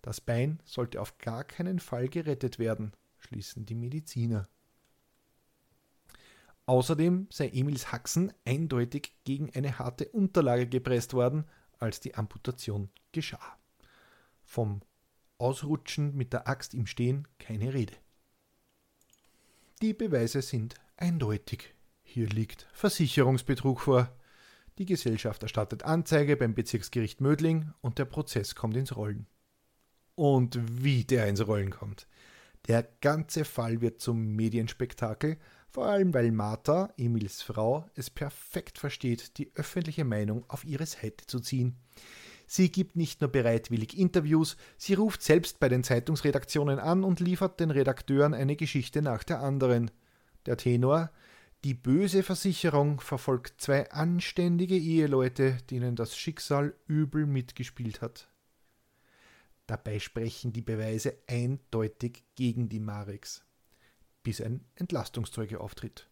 Das 0.00 0.20
Bein 0.20 0.60
sollte 0.64 1.00
auf 1.00 1.18
gar 1.18 1.42
keinen 1.42 1.80
Fall 1.80 2.08
gerettet 2.08 2.60
werden, 2.60 2.92
schließen 3.18 3.66
die 3.66 3.74
Mediziner. 3.74 4.48
Außerdem 6.66 7.26
sei 7.30 7.48
Emils 7.48 7.90
Haxen 7.90 8.32
eindeutig 8.44 9.12
gegen 9.24 9.50
eine 9.56 9.80
harte 9.80 10.08
Unterlage 10.10 10.68
gepresst 10.68 11.14
worden, 11.14 11.44
als 11.80 11.98
die 11.98 12.14
Amputation 12.14 12.90
geschah. 13.10 13.58
Vom 14.44 14.82
Ausrutschen 15.38 16.14
mit 16.14 16.32
der 16.32 16.46
Axt 16.46 16.74
im 16.74 16.86
Stehen 16.86 17.26
keine 17.40 17.74
Rede. 17.74 17.94
Die 19.80 19.94
Beweise 19.94 20.42
sind 20.42 20.76
eindeutig. 20.96 21.74
Hier 22.14 22.28
liegt 22.28 22.66
Versicherungsbetrug 22.74 23.80
vor. 23.80 24.14
Die 24.76 24.84
Gesellschaft 24.84 25.42
erstattet 25.42 25.84
Anzeige 25.84 26.36
beim 26.36 26.52
Bezirksgericht 26.52 27.22
Mödling 27.22 27.72
und 27.80 27.98
der 27.98 28.04
Prozess 28.04 28.54
kommt 28.54 28.76
ins 28.76 28.94
Rollen. 28.96 29.26
Und 30.14 30.58
wie 30.84 31.04
der 31.04 31.26
ins 31.26 31.46
Rollen 31.46 31.70
kommt. 31.70 32.06
Der 32.68 32.86
ganze 33.00 33.46
Fall 33.46 33.80
wird 33.80 34.02
zum 34.02 34.36
Medienspektakel, 34.36 35.38
vor 35.70 35.86
allem 35.86 36.12
weil 36.12 36.32
Martha, 36.32 36.92
Emils 36.98 37.40
Frau, 37.40 37.88
es 37.94 38.10
perfekt 38.10 38.78
versteht, 38.78 39.38
die 39.38 39.50
öffentliche 39.54 40.04
Meinung 40.04 40.44
auf 40.48 40.66
ihre 40.66 40.84
Seite 40.84 41.26
zu 41.26 41.40
ziehen. 41.40 41.78
Sie 42.46 42.70
gibt 42.70 42.94
nicht 42.94 43.22
nur 43.22 43.30
bereitwillig 43.30 43.96
Interviews, 43.96 44.58
sie 44.76 44.92
ruft 44.92 45.22
selbst 45.22 45.60
bei 45.60 45.70
den 45.70 45.82
Zeitungsredaktionen 45.82 46.78
an 46.78 47.04
und 47.04 47.20
liefert 47.20 47.58
den 47.58 47.70
Redakteuren 47.70 48.34
eine 48.34 48.56
Geschichte 48.56 49.00
nach 49.00 49.24
der 49.24 49.40
anderen. 49.40 49.90
Der 50.44 50.58
Tenor 50.58 51.10
die 51.64 51.74
böse 51.74 52.24
Versicherung 52.24 53.00
verfolgt 53.00 53.60
zwei 53.60 53.88
anständige 53.90 54.76
Eheleute, 54.76 55.58
denen 55.70 55.94
das 55.94 56.16
Schicksal 56.16 56.74
übel 56.88 57.24
mitgespielt 57.26 58.00
hat. 58.00 58.28
Dabei 59.68 60.00
sprechen 60.00 60.52
die 60.52 60.60
Beweise 60.60 61.16
eindeutig 61.28 62.24
gegen 62.34 62.68
die 62.68 62.80
Mareks, 62.80 63.44
bis 64.24 64.40
ein 64.40 64.64
Entlastungszeuge 64.74 65.60
auftritt. 65.60 66.08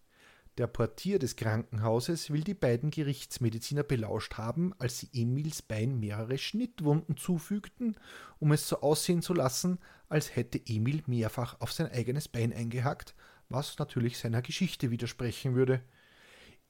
Der 0.56 0.68
Portier 0.68 1.18
des 1.18 1.34
Krankenhauses 1.34 2.30
will 2.30 2.42
die 2.42 2.54
beiden 2.54 2.90
Gerichtsmediziner 2.90 3.82
belauscht 3.82 4.34
haben, 4.34 4.72
als 4.78 5.00
sie 5.00 5.08
Emils 5.12 5.62
Bein 5.62 5.98
mehrere 5.98 6.38
Schnittwunden 6.38 7.16
zufügten, 7.16 7.96
um 8.38 8.52
es 8.52 8.68
so 8.68 8.82
aussehen 8.82 9.22
zu 9.22 9.34
lassen, 9.34 9.78
als 10.08 10.36
hätte 10.36 10.60
Emil 10.64 11.02
mehrfach 11.06 11.60
auf 11.60 11.72
sein 11.72 11.90
eigenes 11.90 12.28
Bein 12.28 12.52
eingehackt 12.52 13.14
was 13.50 13.78
natürlich 13.78 14.18
seiner 14.18 14.42
Geschichte 14.42 14.90
widersprechen 14.90 15.54
würde. 15.54 15.82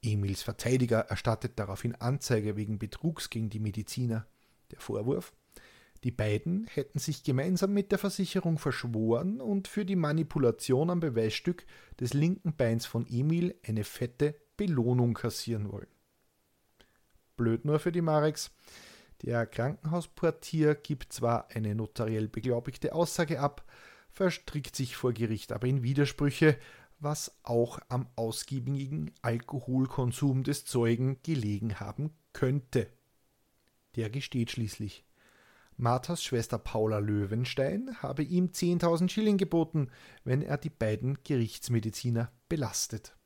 Emils 0.01 0.41
Verteidiger 0.41 0.99
erstattet 0.99 1.53
daraufhin 1.57 1.95
Anzeige 1.95 2.57
wegen 2.57 2.79
Betrugs 2.79 3.29
gegen 3.29 3.49
die 3.49 3.59
Mediziner. 3.59 4.27
Der 4.71 4.79
Vorwurf? 4.79 5.33
Die 6.03 6.11
beiden 6.11 6.65
hätten 6.65 6.97
sich 6.97 7.23
gemeinsam 7.23 7.73
mit 7.73 7.91
der 7.91 7.99
Versicherung 7.99 8.57
verschworen 8.57 9.39
und 9.39 9.67
für 9.67 9.85
die 9.85 9.95
Manipulation 9.95 10.89
am 10.89 10.99
Beweisstück 10.99 11.65
des 11.99 12.13
linken 12.13 12.55
Beins 12.55 12.87
von 12.87 13.05
Emil 13.07 13.55
eine 13.63 13.83
fette 13.83 14.35
Belohnung 14.57 15.13
kassieren 15.13 15.71
wollen. 15.71 15.87
Blöd 17.37 17.65
nur 17.65 17.79
für 17.79 17.91
die 17.91 18.01
Mareks. 18.01 18.51
Der 19.21 19.45
Krankenhausportier 19.45 20.73
gibt 20.73 21.13
zwar 21.13 21.49
eine 21.51 21.75
notariell 21.75 22.27
beglaubigte 22.27 22.93
Aussage 22.93 23.39
ab, 23.39 23.63
verstrickt 24.11 24.75
sich 24.75 24.95
vor 24.95 25.13
Gericht 25.13 25.51
aber 25.51 25.67
in 25.67 25.83
Widersprüche, 25.83 26.57
was 26.99 27.35
auch 27.43 27.79
am 27.89 28.07
ausgiebigen 28.15 29.11
Alkoholkonsum 29.21 30.43
des 30.43 30.65
Zeugen 30.65 31.17
gelegen 31.23 31.79
haben 31.79 32.11
könnte. 32.33 32.87
Der 33.95 34.09
gesteht 34.09 34.51
schließlich. 34.51 35.03
Marthas 35.77 36.23
Schwester 36.23 36.59
Paula 36.59 36.99
Löwenstein 36.99 37.97
habe 38.01 38.21
ihm 38.21 38.47
10.000 38.49 39.09
Schilling 39.09 39.37
geboten, 39.37 39.89
wenn 40.23 40.43
er 40.43 40.57
die 40.57 40.69
beiden 40.69 41.17
Gerichtsmediziner 41.23 42.31
belastet. 42.47 43.17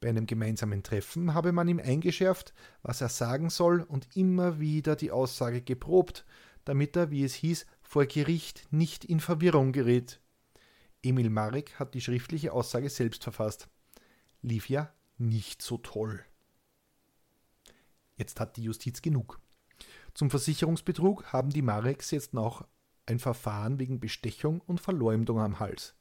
Bei 0.00 0.10
einem 0.10 0.26
gemeinsamen 0.26 0.82
Treffen 0.82 1.32
habe 1.32 1.52
man 1.52 1.68
ihm 1.68 1.80
eingeschärft, 1.80 2.52
was 2.82 3.00
er 3.00 3.08
sagen 3.08 3.48
soll 3.48 3.80
und 3.80 4.14
immer 4.14 4.60
wieder 4.60 4.96
die 4.96 5.10
Aussage 5.10 5.62
geprobt, 5.62 6.26
damit 6.66 6.94
er, 6.96 7.10
wie 7.10 7.24
es 7.24 7.34
hieß, 7.34 7.64
vor 7.86 8.06
Gericht 8.06 8.66
nicht 8.70 9.04
in 9.04 9.20
Verwirrung 9.20 9.72
gerät. 9.72 10.20
Emil 11.02 11.30
Marek 11.30 11.78
hat 11.78 11.94
die 11.94 12.00
schriftliche 12.00 12.52
Aussage 12.52 12.90
selbst 12.90 13.22
verfasst. 13.22 13.68
Lief 14.42 14.68
ja 14.68 14.92
nicht 15.18 15.62
so 15.62 15.78
toll. 15.78 16.24
Jetzt 18.16 18.40
hat 18.40 18.56
die 18.56 18.62
Justiz 18.62 19.02
genug. 19.02 19.40
Zum 20.14 20.30
Versicherungsbetrug 20.30 21.32
haben 21.32 21.50
die 21.50 21.62
Mareks 21.62 22.10
jetzt 22.10 22.34
noch 22.34 22.66
ein 23.06 23.18
Verfahren 23.18 23.78
wegen 23.78 24.00
Bestechung 24.00 24.60
und 24.62 24.80
Verleumdung 24.80 25.38
am 25.38 25.60
Hals. 25.60 25.94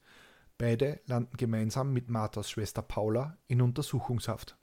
Beide 0.58 1.01
landen 1.06 1.38
gemeinsam 1.38 1.92
mit 1.92 2.10
Marthas 2.10 2.50
Schwester 2.50 2.82
Paula 2.82 3.38
in 3.48 3.62
Untersuchungshaft. 3.62 4.58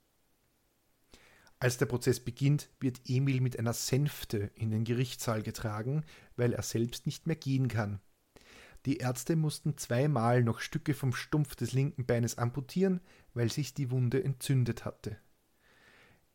Als 1.62 1.78
der 1.78 1.87
Prozess 1.87 2.19
beginnt, 2.19 2.71
wird 2.81 3.02
Emil 3.07 3.40
mit 3.40 3.57
einer 3.57 3.73
Sänfte 3.73 4.50
in 4.57 4.73
den 4.73 4.83
Gerichtssaal 4.83 5.45
getragen, 5.45 6.04
weil 6.35 6.54
er 6.54 6.62
selbst 6.62 7.07
nicht 7.07 7.28
mehr 7.28 7.37
gehen 7.37 7.69
kann. 7.69 8.00
Die 8.85 8.97
Ärzte 8.97 9.37
mussten 9.37 9.78
zweimal 9.78 10.42
noch 10.42 10.59
Stücke 10.59 10.92
vom 10.92 11.12
Stumpf 11.12 11.54
des 11.54 11.73
linken 11.73 12.04
Beines 12.04 12.37
amputieren, 12.37 13.00
weil 13.33 13.49
sich 13.49 13.75
die 13.75 13.92
Wunde 13.92 14.25
entzündet 14.25 14.85
hatte. 14.85 15.19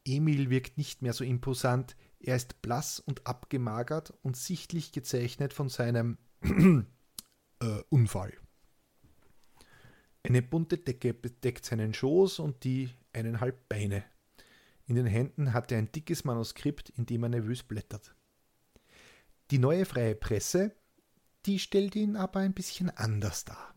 Emil 0.05 0.49
wirkt 0.49 0.77
nicht 0.77 1.01
mehr 1.01 1.11
so 1.11 1.25
imposant, 1.25 1.97
er 2.21 2.37
ist 2.37 2.61
blass 2.61 3.01
und 3.01 3.27
abgemagert 3.27 4.13
und 4.21 4.37
sichtlich 4.37 4.93
gezeichnet 4.93 5.51
von 5.51 5.67
seinem 5.67 6.19
äh, 7.59 7.83
Unfall. 7.89 8.31
Eine 10.23 10.41
bunte 10.41 10.77
Decke 10.77 11.13
bedeckt 11.13 11.65
seinen 11.65 11.93
Schoß 11.93 12.39
und 12.39 12.63
die 12.63 12.91
eineinhalb 13.11 13.67
Beine. 13.67 14.05
In 14.87 14.95
den 14.95 15.05
Händen 15.05 15.53
hat 15.53 15.71
er 15.71 15.77
ein 15.77 15.91
dickes 15.91 16.23
Manuskript, 16.23 16.89
in 16.89 17.05
dem 17.05 17.23
er 17.23 17.29
nervös 17.29 17.63
blättert. 17.63 18.15
Die 19.51 19.59
neue 19.59 19.85
freie 19.85 20.15
Presse, 20.15 20.75
die 21.45 21.59
stellt 21.59 21.95
ihn 21.95 22.15
aber 22.15 22.39
ein 22.39 22.53
bisschen 22.53 22.89
anders 22.89 23.45
dar 23.45 23.75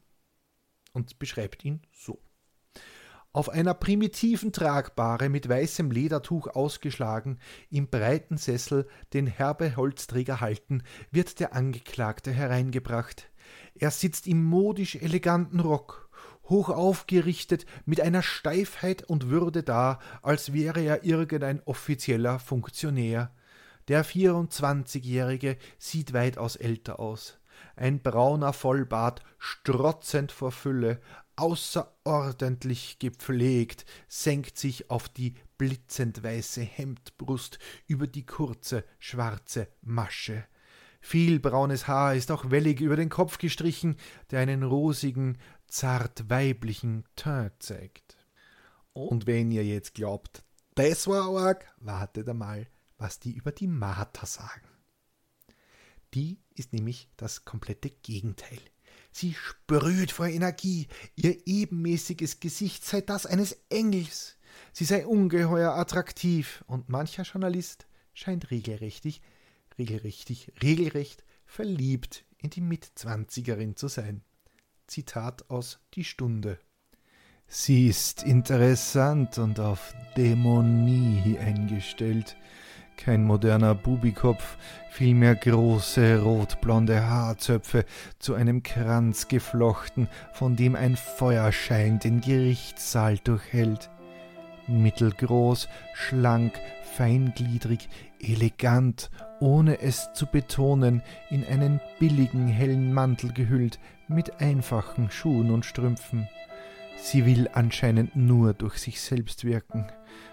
und 0.93 1.19
beschreibt 1.19 1.65
ihn 1.65 1.83
so. 1.93 2.21
Auf 3.33 3.49
einer 3.49 3.75
primitiven 3.75 4.53
Tragbare 4.53 5.29
mit 5.29 5.49
weißem 5.49 5.93
Ledertuch 5.93 6.49
ausgeschlagen, 6.49 7.39
im 7.71 7.89
breiten 7.89 8.37
Sessel, 8.37 8.89
den 9.13 9.29
herbe 9.29 9.77
Holzträger 9.77 10.41
halten, 10.41 10.83
wird 11.13 11.39
der 11.39 11.55
Angeklagte 11.55 12.33
hereingebracht. 12.33 13.31
Er 13.77 13.93
sitzt 13.93 14.27
im 14.27 14.45
modisch 14.45 14.97
eleganten 14.97 15.61
Rock, 15.61 16.00
hoch 16.51 16.69
aufgerichtet, 16.69 17.65
mit 17.87 18.01
einer 18.01 18.23
Steifheit 18.23 19.05
und 19.05 19.31
Würde 19.31 19.63
da, 19.63 19.99
als 20.23 20.53
wäre 20.53 20.81
er 20.81 21.05
irgendein 21.05 21.63
offizieller 21.65 22.39
Funktionär. 22.39 23.33
Der 23.89 24.05
24-Jährige 24.05 25.57
sieht 25.79 26.13
weitaus 26.13 26.57
älter 26.57 27.01
aus. 27.01 27.39
ein 27.77 28.03
brauner 28.03 28.53
Vollbart, 28.53 29.23
strotzend 29.39 30.33
vor 30.33 30.53
Fülle, 30.53 31.01
außerordentlich 31.37 32.99
gepflegt, 32.99 33.87
senkt 34.09 34.59
sich 34.59 34.91
auf 34.91 35.09
die 35.09 35.35
blitzend 35.57 36.23
weiße 36.23 36.63
Hemdbrust 36.63 37.59
über 37.87 38.07
die 38.07 38.27
kurze 38.27 38.85
schwarze 38.99 39.69
Masche. 39.83 40.45
Viel 41.01 41.41
braunes 41.41 41.89
Haar 41.89 42.15
ist 42.15 42.31
auch 42.31 42.51
wellig 42.51 42.81
über 42.83 42.97
den 42.97 43.09
Kopf 43.09 43.39
gestrichen, 43.39 43.97
der 44.31 44.41
einen 44.41 44.63
rosigen, 44.63 45.39
zart 45.71 46.29
weiblichen 46.29 47.05
Teint 47.17 47.63
zeigt. 47.63 48.17
Und 48.93 49.27
wenn 49.27 49.51
ihr 49.51 49.65
jetzt 49.65 49.95
glaubt, 49.95 50.43
das 50.75 51.07
war 51.07 51.37
arg, 51.37 51.73
wartet 51.79 52.29
einmal, 52.29 52.67
was 52.99 53.19
die 53.19 53.33
über 53.33 53.53
die 53.53 53.67
Martha 53.67 54.27
sagen. 54.27 54.67
Die 56.15 56.39
ist 56.55 56.73
nämlich 56.73 57.09
das 57.17 57.45
komplette 57.45 57.91
Gegenteil. 57.91 58.59
Sie 59.13 59.35
sprüht 59.35 60.13
vor 60.13 60.27
Energie, 60.27 60.89
ihr 61.17 61.47
ebenmäßiges 61.47 62.41
Gesicht 62.41 62.85
sei 62.85 63.01
das 63.01 63.27
eines 63.27 63.59
Engels. 63.69 64.37
Sie 64.73 64.85
sei 64.85 65.07
ungeheuer 65.07 65.73
attraktiv 65.73 66.65
und 66.67 66.89
mancher 66.89 67.23
Journalist 67.23 67.87
scheint 68.13 68.51
regelrechtig, 68.51 69.23
regelrechtig, 69.79 70.53
regelrecht 70.63 71.25
verliebt 71.47 72.25
in 72.39 72.51
die 72.51 72.61
Mitzwanzigerin 72.61 73.77
zu 73.77 73.89
sein. 73.89 74.23
Zitat 74.91 75.49
aus 75.49 75.79
Die 75.95 76.03
Stunde. 76.03 76.59
Sie 77.47 77.87
ist 77.87 78.25
interessant 78.25 79.39
und 79.39 79.61
auf 79.61 79.95
Dämonie 80.17 81.39
eingestellt. 81.39 82.37
Kein 82.97 83.23
moderner 83.23 83.77
Bubikopf, 83.77 84.57
vielmehr 84.91 85.37
große 85.37 86.21
rotblonde 86.21 87.07
Haarzöpfe 87.07 87.85
zu 88.19 88.35
einem 88.35 88.65
Kranz 88.65 89.29
geflochten, 89.29 90.09
von 90.33 90.57
dem 90.57 90.75
ein 90.75 90.97
Feuerschein 90.97 92.01
den 92.01 92.21
Gerichtssaal 92.21 93.19
durchhält. 93.19 93.91
Mittelgroß, 94.67 95.69
schlank, 95.95 96.59
feingliedrig, 96.97 97.89
elegant, 98.21 99.11
ohne 99.39 99.81
es 99.81 100.13
zu 100.15 100.27
betonen, 100.27 101.03
in 101.31 101.45
einen 101.45 101.81
billigen 102.01 102.49
hellen 102.49 102.93
Mantel 102.93 103.33
gehüllt, 103.33 103.79
mit 104.11 104.41
einfachen 104.41 105.11
Schuhen 105.11 105.51
und 105.51 105.65
Strümpfen. 105.65 106.29
Sie 106.97 107.25
will 107.25 107.49
anscheinend 107.53 108.15
nur 108.15 108.53
durch 108.53 108.79
sich 108.79 109.01
selbst 109.01 109.45
wirken, 109.45 109.91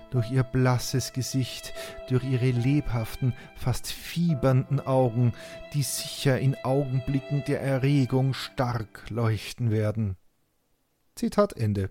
durch 0.10 0.31
ihr 0.31 0.43
blasses 0.43 1.13
Gesicht, 1.13 1.74
durch 2.10 2.24
ihre 2.24 2.51
lebhaften, 2.51 3.34
fast 3.55 3.88
fiebernden 3.88 4.79
Augen, 4.79 5.34
die 5.74 5.84
sicher 5.84 6.39
in 6.39 6.55
Augenblicken 6.63 7.43
der 7.48 7.62
Erregung 7.62 8.34
stark 8.34 9.10
leuchten 9.10 9.72
werden. 9.72 10.17
Zitat 11.15 11.53
Ende. 11.53 11.89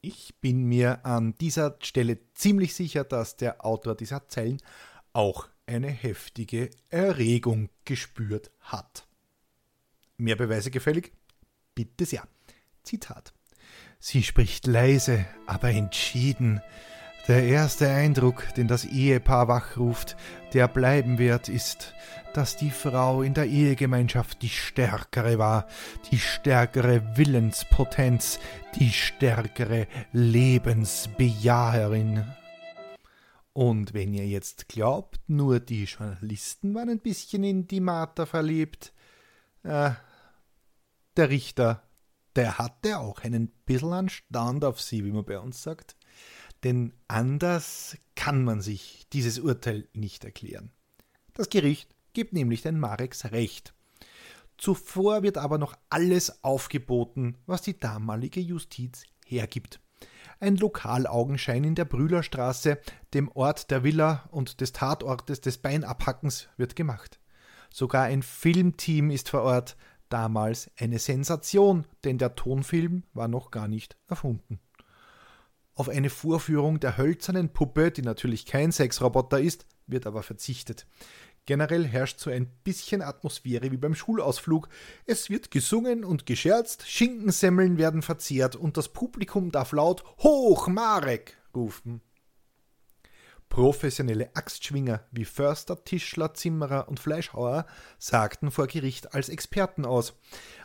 Ich 0.00 0.34
bin 0.40 0.64
mir 0.64 1.06
an 1.06 1.34
dieser 1.40 1.76
Stelle 1.80 2.18
ziemlich 2.34 2.74
sicher, 2.74 3.04
dass 3.04 3.36
der 3.36 3.64
Autor 3.64 3.94
dieser 3.94 4.28
Zeilen 4.28 4.58
auch 5.12 5.48
eine 5.66 5.88
heftige 5.88 6.70
Erregung 6.90 7.68
gespürt 7.84 8.50
hat. 8.60 9.06
Mehr 10.22 10.36
Beweise 10.36 10.70
gefällig? 10.70 11.12
Bitte 11.74 12.06
sehr. 12.06 12.22
Zitat. 12.84 13.34
Sie 13.98 14.22
spricht 14.22 14.68
leise, 14.68 15.26
aber 15.46 15.70
entschieden. 15.70 16.60
Der 17.26 17.42
erste 17.42 17.88
Eindruck, 17.88 18.54
den 18.54 18.68
das 18.68 18.84
Ehepaar 18.84 19.48
wachruft, 19.48 20.16
der 20.54 20.68
bleiben 20.68 21.18
wird, 21.18 21.48
ist, 21.48 21.92
dass 22.34 22.56
die 22.56 22.70
Frau 22.70 23.22
in 23.22 23.34
der 23.34 23.46
Ehegemeinschaft 23.46 24.42
die 24.42 24.48
stärkere 24.48 25.38
war, 25.38 25.66
die 26.12 26.20
stärkere 26.20 27.16
Willenspotenz, 27.16 28.38
die 28.78 28.92
stärkere 28.92 29.88
Lebensbejaherin. 30.12 32.24
Und 33.52 33.92
wenn 33.92 34.14
ihr 34.14 34.28
jetzt 34.28 34.68
glaubt, 34.68 35.18
nur 35.26 35.58
die 35.58 35.82
Journalisten 35.84 36.76
waren 36.76 36.90
ein 36.90 37.00
bisschen 37.00 37.42
in 37.42 37.66
die 37.66 37.80
Martha 37.80 38.24
verliebt, 38.24 38.92
äh, 39.64 39.90
der 41.16 41.30
Richter 41.30 41.82
der 42.36 42.58
hatte 42.58 42.98
auch 42.98 43.20
einen 43.22 43.48
bisschen 43.66 43.92
Anstand 43.92 44.64
auf 44.64 44.80
sie, 44.80 45.04
wie 45.04 45.12
man 45.12 45.24
bei 45.24 45.38
uns 45.38 45.62
sagt. 45.62 45.96
Denn 46.64 46.92
anders 47.08 47.96
kann 48.14 48.44
man 48.44 48.60
sich 48.60 49.06
dieses 49.12 49.38
Urteil 49.38 49.88
nicht 49.92 50.24
erklären. 50.24 50.70
Das 51.34 51.50
Gericht 51.50 51.94
gibt 52.12 52.32
nämlich 52.32 52.62
den 52.62 52.78
Mareks 52.78 53.32
Recht. 53.32 53.74
Zuvor 54.58 55.22
wird 55.22 55.38
aber 55.38 55.58
noch 55.58 55.74
alles 55.90 56.44
aufgeboten, 56.44 57.36
was 57.46 57.62
die 57.62 57.78
damalige 57.78 58.40
Justiz 58.40 59.04
hergibt. 59.26 59.80
Ein 60.40 60.56
Lokalaugenschein 60.56 61.64
in 61.64 61.74
der 61.74 61.84
Brühlerstraße, 61.84 62.78
dem 63.14 63.28
Ort 63.32 63.70
der 63.70 63.82
Villa 63.82 64.28
und 64.30 64.60
des 64.60 64.72
Tatortes 64.72 65.40
des 65.40 65.58
Beinabhackens, 65.58 66.48
wird 66.56 66.76
gemacht. 66.76 67.18
Sogar 67.70 68.04
ein 68.04 68.22
Filmteam 68.22 69.10
ist 69.10 69.30
vor 69.30 69.42
Ort, 69.42 69.76
damals 70.12 70.70
eine 70.78 70.98
Sensation, 70.98 71.86
denn 72.04 72.18
der 72.18 72.34
Tonfilm 72.34 73.04
war 73.14 73.28
noch 73.28 73.50
gar 73.50 73.68
nicht 73.68 73.96
erfunden. 74.08 74.60
Auf 75.74 75.88
eine 75.88 76.10
Vorführung 76.10 76.80
der 76.80 76.98
hölzernen 76.98 77.48
Puppe, 77.48 77.90
die 77.90 78.02
natürlich 78.02 78.44
kein 78.44 78.72
Sexroboter 78.72 79.40
ist, 79.40 79.66
wird 79.86 80.06
aber 80.06 80.22
verzichtet. 80.22 80.86
Generell 81.46 81.86
herrscht 81.86 82.20
so 82.20 82.30
ein 82.30 82.46
bisschen 82.62 83.02
Atmosphäre 83.02 83.72
wie 83.72 83.76
beim 83.76 83.94
Schulausflug. 83.94 84.68
Es 85.06 85.28
wird 85.28 85.50
gesungen 85.50 86.04
und 86.04 86.26
gescherzt, 86.26 86.86
Schinkensemmeln 86.86 87.78
werden 87.78 88.02
verzehrt 88.02 88.54
und 88.54 88.76
das 88.76 88.90
Publikum 88.90 89.50
darf 89.50 89.72
laut 89.72 90.04
Hoch 90.18 90.68
Marek 90.68 91.36
rufen. 91.54 92.00
Professionelle 93.52 94.34
Axtschwinger 94.34 95.04
wie 95.10 95.26
Förster, 95.26 95.84
Tischler, 95.84 96.32
Zimmerer 96.32 96.88
und 96.88 96.98
Fleischhauer 96.98 97.66
sagten 97.98 98.50
vor 98.50 98.66
Gericht 98.66 99.14
als 99.14 99.28
Experten 99.28 99.84
aus. 99.84 100.14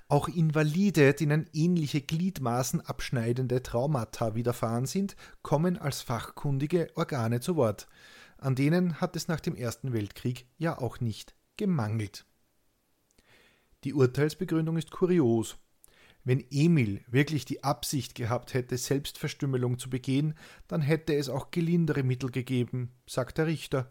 Auch 0.08 0.30
Invalide, 0.30 1.14
denen 1.14 1.50
ähnliche 1.52 2.00
Gliedmaßen 2.00 2.80
abschneidende 2.80 3.62
Traumata 3.62 4.36
widerfahren 4.36 4.86
sind, 4.86 5.18
kommen 5.42 5.78
als 5.78 6.02
fachkundige 6.02 6.90
Organe 6.96 7.42
zu 7.42 7.58
Wort. 7.58 7.90
An 8.38 8.56
denen 8.56 9.02
hat 9.02 9.18
es 9.18 9.28
nach 9.28 9.42
dem 9.42 9.58
Ersten 9.58 9.92
Weltkrieg 9.92 10.48
ja 10.58 10.78
auch 10.78 11.02
nicht 11.02 11.36
gemangelt. 11.58 12.26
Die 13.84 13.94
Urteilsbegründung 13.94 14.78
ist 14.78 14.92
kurios. 14.92 15.58
Wenn 16.28 16.44
Emil 16.52 17.06
wirklich 17.08 17.46
die 17.46 17.64
Absicht 17.64 18.14
gehabt 18.14 18.54
hätte, 18.54 18.78
Selbstverstümmelung 18.78 19.80
zu 19.80 19.90
begehen, 19.90 20.34
dann 20.68 20.82
hätte 20.82 21.16
es 21.16 21.30
auch 21.30 21.52
gelindere 21.52 22.04
Mittel 22.04 22.32
gegeben, 22.32 22.92
sagt 23.06 23.38
der 23.38 23.48
Richter. 23.48 23.90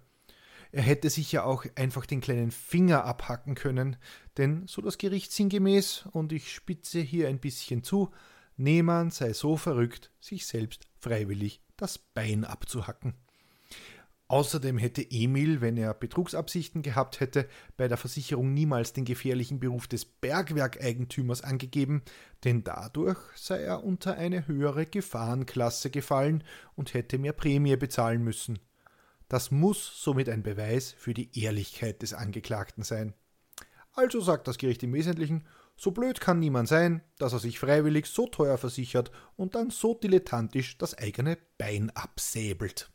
Er 0.71 0.83
hätte 0.83 1.09
sich 1.09 1.33
ja 1.33 1.45
auch 1.45 1.65
einfach 1.77 2.05
den 2.05 2.21
kleinen 2.21 2.51
Finger 2.51 3.07
abhacken 3.07 3.55
können, 3.55 3.97
denn 4.37 4.67
so 4.67 4.83
das 4.83 4.99
Gericht 4.99 5.33
sinngemäß, 5.33 6.11
und 6.13 6.31
ich 6.31 6.53
spitze 6.53 7.01
hier 7.01 7.29
ein 7.29 7.39
bisschen 7.39 7.83
zu, 7.83 8.11
Nehmann 8.59 9.11
sei 9.11 9.33
so 9.33 9.57
verrückt, 9.57 10.13
sich 10.21 10.45
selbst 10.45 10.87
freiwillig 10.99 11.63
das 11.79 11.97
Bein 11.97 12.45
abzuhacken. 12.45 13.15
Außerdem 14.29 14.77
hätte 14.79 15.09
Emil, 15.09 15.61
wenn 15.61 15.77
er 15.77 15.95
Betrugsabsichten 15.95 16.83
gehabt 16.83 17.21
hätte, 17.21 17.49
bei 17.77 17.87
der 17.87 17.97
Versicherung 17.97 18.55
niemals 18.55 18.93
den 18.93 19.05
gefährlichen 19.05 19.61
Beruf 19.61 19.87
des 19.87 20.05
Bergwerkeigentümers 20.05 21.43
angegeben, 21.43 22.03
denn 22.43 22.65
dadurch 22.65 23.19
sei 23.37 23.61
er 23.61 23.85
unter 23.85 24.17
eine 24.17 24.49
höhere 24.49 24.85
Gefahrenklasse 24.85 25.91
gefallen 25.91 26.43
und 26.75 26.93
hätte 26.93 27.19
mehr 27.19 27.35
Prämie 27.35 27.77
bezahlen 27.77 28.23
müssen. 28.23 28.59
Das 29.29 29.53
muss 29.53 30.03
somit 30.03 30.29
ein 30.29 30.43
Beweis 30.43 30.93
für 30.93 31.15
die 31.15 31.39
Ehrlichkeit 31.41 32.03
des 32.03 32.13
Angeklagten 32.13 32.83
sein. 32.83 33.15
Also 33.93 34.21
sagt 34.21 34.49
das 34.49 34.59
Gericht 34.59 34.83
im 34.83 34.93
Wesentlichen, 34.93 35.47
so 35.77 35.93
blöd 35.93 36.21
kann 36.21 36.41
niemand 36.41 36.69
sein, 36.69 37.03
dass 37.19 37.33
er 37.33 37.39
sich 37.39 37.59
freiwillig 37.59 38.07
so 38.07 38.27
teuer 38.27 38.59
versichert 38.59 39.13
und 39.37 39.55
dann 39.55 39.71
so 39.71 39.95
dilettantisch 39.95 40.79
das 40.79 40.97
eigene 40.97 41.39
Bein 41.59 41.91
absäbelt. 41.91 42.91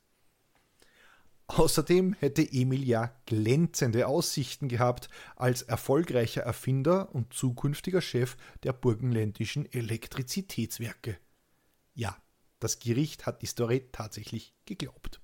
Außerdem 1.57 2.13
hätte 2.13 2.49
Emil 2.49 2.87
ja 2.87 3.13
glänzende 3.25 4.07
Aussichten 4.07 4.69
gehabt 4.69 5.09
als 5.35 5.63
erfolgreicher 5.63 6.43
Erfinder 6.43 7.13
und 7.13 7.33
zukünftiger 7.33 7.99
Chef 7.99 8.37
der 8.63 8.71
burgenländischen 8.71 9.69
Elektrizitätswerke. 9.69 11.17
Ja, 11.93 12.15
das 12.61 12.79
Gericht 12.79 13.25
hat 13.25 13.41
die 13.41 13.47
Story 13.47 13.89
tatsächlich 13.91 14.55
geglaubt. 14.65 15.19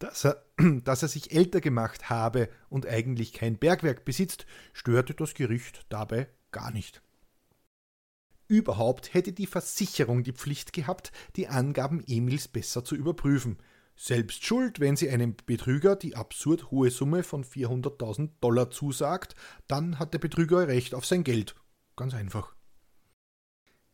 Dass 0.00 0.24
er, 0.24 0.44
dass 0.82 1.02
er 1.02 1.08
sich 1.08 1.30
älter 1.30 1.60
gemacht 1.60 2.10
habe 2.10 2.48
und 2.68 2.84
eigentlich 2.84 3.32
kein 3.32 3.56
Bergwerk 3.56 4.04
besitzt, 4.04 4.46
störte 4.72 5.14
das 5.14 5.34
Gericht 5.34 5.86
dabei 5.88 6.28
gar 6.50 6.72
nicht. 6.72 7.00
Überhaupt 8.48 9.14
hätte 9.14 9.32
die 9.32 9.46
Versicherung 9.46 10.24
die 10.24 10.32
Pflicht 10.32 10.72
gehabt, 10.72 11.12
die 11.36 11.46
Angaben 11.46 12.02
Emils 12.08 12.48
besser 12.48 12.84
zu 12.84 12.96
überprüfen– 12.96 13.58
Selbst 13.96 14.44
schuld, 14.44 14.80
wenn 14.80 14.96
sie 14.96 15.08
einem 15.08 15.36
Betrüger 15.46 15.94
die 15.96 16.16
absurd 16.16 16.70
hohe 16.70 16.90
Summe 16.90 17.22
von 17.22 17.44
400.000 17.44 18.30
Dollar 18.40 18.70
zusagt, 18.70 19.36
dann 19.68 19.98
hat 19.98 20.12
der 20.12 20.18
Betrüger 20.18 20.66
Recht 20.66 20.94
auf 20.94 21.06
sein 21.06 21.22
Geld. 21.24 21.54
Ganz 21.96 22.14
einfach. 22.14 22.54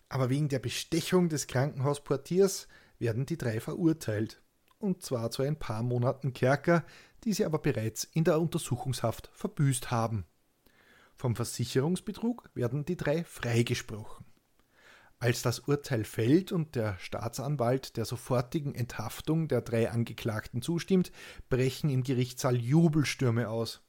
Aber 0.08 0.30
wegen 0.30 0.48
der 0.48 0.58
Bestechung 0.58 1.28
des 1.28 1.46
Krankenhausportiers 1.46 2.66
werden 2.98 3.26
die 3.26 3.36
drei 3.36 3.60
verurteilt. 3.60 4.42
Und 4.78 5.02
zwar 5.02 5.30
zu 5.30 5.42
ein 5.42 5.58
paar 5.58 5.82
Monaten 5.82 6.32
Kerker, 6.32 6.84
die 7.24 7.34
sie 7.34 7.44
aber 7.44 7.58
bereits 7.58 8.04
in 8.04 8.24
der 8.24 8.40
Untersuchungshaft 8.40 9.30
verbüßt 9.34 9.90
haben. 9.90 10.24
Vom 11.14 11.36
Versicherungsbetrug 11.36 12.48
werden 12.54 12.86
die 12.86 12.96
drei 12.96 13.24
freigesprochen. 13.24 14.24
Als 15.22 15.42
das 15.42 15.58
Urteil 15.58 16.04
fällt 16.04 16.50
und 16.50 16.74
der 16.74 16.96
Staatsanwalt 16.98 17.98
der 17.98 18.06
sofortigen 18.06 18.74
Enthaftung 18.74 19.48
der 19.48 19.60
drei 19.60 19.90
Angeklagten 19.90 20.62
zustimmt, 20.62 21.12
brechen 21.50 21.90
im 21.90 22.02
Gerichtssaal 22.04 22.56
Jubelstürme 22.56 23.50
aus. 23.50 23.82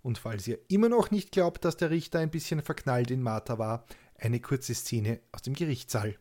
Und 0.00 0.16
falls 0.16 0.48
ihr 0.48 0.58
immer 0.68 0.88
noch 0.88 1.10
nicht 1.10 1.32
glaubt, 1.32 1.66
dass 1.66 1.76
der 1.76 1.90
Richter 1.90 2.20
ein 2.20 2.30
bisschen 2.30 2.62
verknallt 2.62 3.10
in 3.10 3.20
Martha 3.20 3.58
war, 3.58 3.84
eine 4.18 4.40
kurze 4.40 4.74
Szene 4.74 5.20
aus 5.32 5.42
dem 5.42 5.52
Gerichtssaal. 5.52 6.16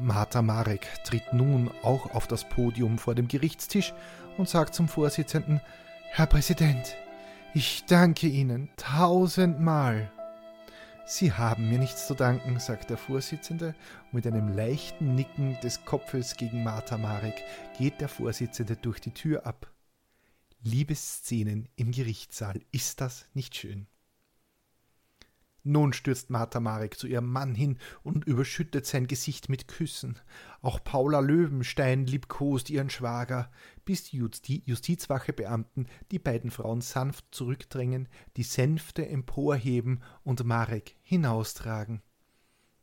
Martha 0.00 0.42
Marek 0.42 0.84
tritt 1.04 1.32
nun 1.32 1.70
auch 1.82 2.16
auf 2.16 2.26
das 2.26 2.48
Podium 2.48 2.98
vor 2.98 3.14
dem 3.14 3.28
Gerichtstisch 3.28 3.94
und 4.38 4.48
sagt 4.48 4.74
zum 4.74 4.88
Vorsitzenden 4.88 5.60
Herr 6.10 6.26
Präsident, 6.26 6.96
ich 7.54 7.84
danke 7.86 8.26
Ihnen 8.26 8.70
tausendmal. 8.76 10.10
Sie 11.06 11.32
haben 11.32 11.68
mir 11.68 11.78
nichts 11.78 12.06
zu 12.06 12.14
danken, 12.14 12.58
sagt 12.58 12.88
der 12.88 12.96
Vorsitzende, 12.96 13.74
mit 14.10 14.26
einem 14.26 14.48
leichten 14.48 15.14
Nicken 15.14 15.58
des 15.62 15.84
Kopfes 15.84 16.36
gegen 16.36 16.64
Martha 16.64 16.96
Marek 16.96 17.42
geht 17.76 18.00
der 18.00 18.08
Vorsitzende 18.08 18.74
durch 18.76 19.00
die 19.00 19.12
Tür 19.12 19.46
ab. 19.46 19.70
Liebesszenen 20.62 21.68
im 21.76 21.92
Gerichtssaal, 21.92 22.58
ist 22.72 23.02
das 23.02 23.26
nicht 23.34 23.54
schön? 23.54 23.86
Nun 25.66 25.94
stürzt 25.94 26.28
Martha 26.28 26.60
Marek 26.60 26.98
zu 26.98 27.06
ihrem 27.06 27.32
Mann 27.32 27.54
hin 27.54 27.78
und 28.02 28.26
überschüttet 28.26 28.84
sein 28.84 29.06
Gesicht 29.06 29.48
mit 29.48 29.66
Küssen. 29.66 30.18
Auch 30.60 30.84
Paula 30.84 31.20
Löwenstein 31.20 32.04
liebkost 32.04 32.68
ihren 32.68 32.90
Schwager, 32.90 33.50
bis 33.86 34.04
die 34.04 34.18
Justizwachebeamten 34.66 35.88
die 36.10 36.18
beiden 36.18 36.50
Frauen 36.50 36.82
sanft 36.82 37.24
zurückdrängen, 37.30 38.08
die 38.36 38.42
Sänfte 38.42 39.08
emporheben 39.08 40.02
und 40.22 40.44
Marek 40.44 40.96
hinaustragen. 41.00 42.02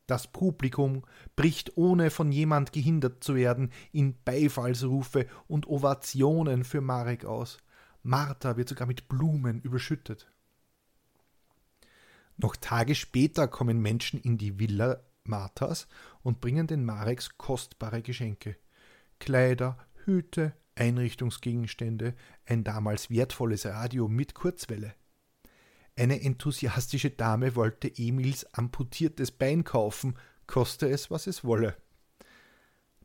Das 0.08 0.26
Publikum 0.26 1.04
bricht 1.36 1.78
ohne 1.78 2.10
von 2.10 2.32
jemand 2.32 2.74
gehindert 2.74 3.24
zu 3.24 3.36
werden 3.36 3.72
in 3.91 4.15
Beifallsrufe 4.26 5.28
und 5.48 5.67
Ovationen 5.67 6.63
für 6.63 6.82
Marek 6.82 7.26
aus. 7.26 7.60
Martha 8.02 8.58
wird 8.58 8.70
sogar 8.70 8.88
mit 8.88 9.08
Blumen 9.08 9.62
überschüttet. 9.62 10.31
Noch 12.38 12.56
Tage 12.56 12.96
später 12.96 13.48
kommen 13.48 13.82
Menschen 13.82 14.20
in 14.20 14.38
die 14.38 14.60
Villa 14.60 15.02
Marthas 15.24 15.88
und 16.24 16.41
bringen 16.41 16.67
den 16.67 16.84
Mareks 16.84 17.38
kostbare 17.38 18.02
Geschenke. 18.02 18.58
Kleider, 19.20 19.78
Hüte, 20.06 20.54
Einrichtungsgegenstände, 20.76 22.15
ein 22.46 22.63
damals 22.63 23.10
wertvolles 23.10 23.65
Radio 23.65 24.08
mit 24.08 24.34
Kurzwelle. 24.34 24.94
Eine 25.96 26.22
enthusiastische 26.22 27.12
Dame 27.12 27.56
wollte 27.56 27.91
Emils 27.96 28.46
amputiertes 28.54 29.32
Bein 29.32 29.63
kaufen, 29.63 30.15
koste 30.48 30.89
es, 30.89 31.12
was 31.12 31.28
es 31.28 31.44
wolle. 31.44 31.76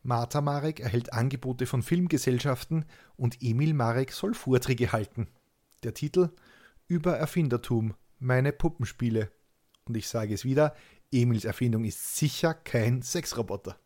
Martha 0.02 0.40
Marek 0.40 0.80
erhält 0.80 1.12
Angebote 1.12 1.66
von 1.66 1.82
Filmgesellschaften 1.82 2.84
und 3.16 3.42
Emil 3.42 3.74
Marek 3.74 4.12
soll 4.12 4.34
Vorträge 4.34 4.92
halten. 4.92 5.26
Der 5.82 5.94
Titel 5.94 6.30
Über 6.86 7.16
Erfindertum 7.16 7.94
meine 8.18 8.52
Puppenspiele. 8.52 9.30
Und 9.84 9.96
ich 9.96 10.08
sage 10.08 10.34
es 10.34 10.44
wieder, 10.44 10.74
Emils 11.12 11.44
Erfindung 11.44 11.84
ist 11.84 12.16
sicher 12.16 12.54
kein 12.54 13.02
Sexroboter. 13.02 13.78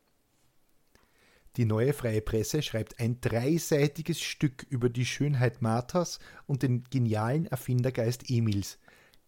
Die 1.57 1.65
neue 1.65 1.93
Freie 1.93 2.23
Presse 2.23 2.63
schreibt 2.63 3.01
ein 3.01 3.21
dreiseitiges 3.21 4.21
Stück 4.21 4.67
über 4.71 4.89
die 4.89 5.05
Schönheit 5.05 5.63
Marthas 5.63 6.21
und 6.47 6.63
den 6.63 6.85
genialen 6.85 7.47
Erfindergeist 7.47 8.31
Emils. 8.31 8.79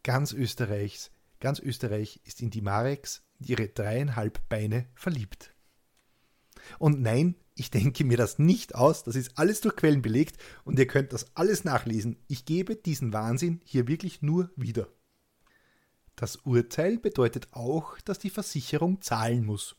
Ganz 0.04 0.32
Österreichs, 0.32 1.10
ganz 1.40 1.58
Österreich 1.58 2.20
ist 2.24 2.40
in 2.40 2.50
die 2.50 2.62
Mareks 2.62 3.24
und 3.40 3.48
ihre 3.48 3.68
dreieinhalb 3.68 4.48
Beine 4.48 4.86
verliebt. 4.94 5.52
Und 6.78 7.02
nein, 7.02 7.34
ich 7.54 7.70
denke 7.70 8.04
mir 8.04 8.16
das 8.16 8.38
nicht 8.38 8.74
aus, 8.74 9.04
das 9.04 9.16
ist 9.16 9.38
alles 9.38 9.60
durch 9.60 9.76
Quellen 9.76 10.02
belegt 10.02 10.36
und 10.64 10.78
ihr 10.78 10.86
könnt 10.86 11.12
das 11.12 11.36
alles 11.36 11.64
nachlesen. 11.64 12.16
Ich 12.28 12.44
gebe 12.44 12.76
diesen 12.76 13.12
Wahnsinn 13.12 13.60
hier 13.64 13.88
wirklich 13.88 14.22
nur 14.22 14.50
wieder. 14.56 14.88
Das 16.16 16.36
Urteil 16.36 16.98
bedeutet 16.98 17.48
auch, 17.52 17.98
dass 18.00 18.18
die 18.18 18.30
Versicherung 18.30 19.02
zahlen 19.02 19.44
muss. 19.44 19.76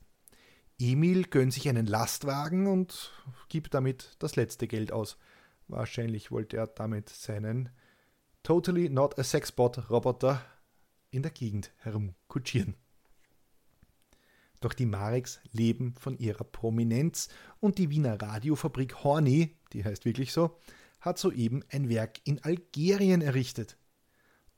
Emil 0.80 1.26
gönnt 1.26 1.54
sich 1.54 1.70
einen 1.70 1.86
Lastwagen 1.86 2.68
und 2.68 3.12
gibt 3.48 3.74
damit 3.74 4.16
das 4.20 4.36
letzte 4.36 4.68
Geld 4.68 4.92
aus. 4.92 5.18
Wahrscheinlich 5.68 6.32
wollte 6.32 6.58
er 6.58 6.68
damit 6.68 7.10
seinen 7.10 7.70
Totally 8.42 8.90
Not 8.90 9.18
a 9.18 9.24
Sexbot 9.24 9.90
Roboter 9.90 10.44
in 11.12 11.22
der 11.22 11.32
Gegend 11.32 11.72
herumkutschieren. 11.78 12.76
Doch 14.60 14.74
die 14.74 14.86
Mareks 14.86 15.40
leben 15.52 15.94
von 15.94 16.18
ihrer 16.18 16.44
Prominenz 16.44 17.30
und 17.60 17.78
die 17.78 17.90
Wiener 17.90 18.22
Radiofabrik 18.22 19.04
Horny, 19.04 19.56
die 19.74 19.84
heißt 19.84 20.06
wirklich 20.06 20.34
so, 20.34 20.58
hat 21.00 21.18
soeben 21.18 21.64
ein 21.70 21.90
Werk 21.90 22.20
in 22.24 22.44
Algerien 22.44 23.22
errichtet. 23.22 23.78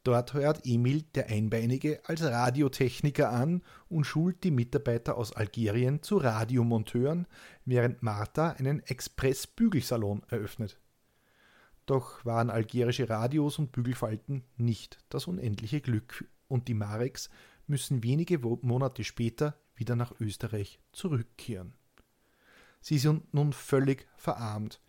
Dort 0.06 0.36
heuert 0.36 0.62
Emil 0.66 1.02
der 1.16 1.30
Einbeinige 1.30 2.00
als 2.06 2.22
Radiotechniker 2.22 3.32
an 3.32 3.64
und 3.90 4.04
schult 4.04 4.44
die 4.44 4.52
Mitarbeiter 4.52 5.18
aus 5.18 5.34
Algerien 5.34 6.04
zu 6.04 6.18
Radiomonteuren, 6.18 7.26
während 7.66 8.04
Martha 8.04 8.52
einen 8.52 8.82
Express-Bügelsalon 8.82 10.22
eröffnet. 10.30 10.80
Doch 11.88 12.24
waren 12.24 12.52
algerische 12.52 13.10
Radios 13.10 13.58
und 13.58 13.72
Bügelfalten 13.72 14.44
nicht 14.58 15.00
das 15.10 15.26
unendliche 15.26 15.82
Glück 15.82 16.30
und 16.48 16.68
die 16.68 16.76
Mareks 16.76 17.32
müssen 17.66 18.04
wenige 18.04 18.38
Monate 18.38 19.04
später 19.04 19.56
wieder 19.74 19.96
nach 19.96 20.14
Österreich 20.20 20.80
zurückkehren. 20.92 21.74
Sie 22.80 23.00
sind 23.00 23.34
nun 23.34 23.54
völlig 23.54 24.08
verarmt. 24.18 24.80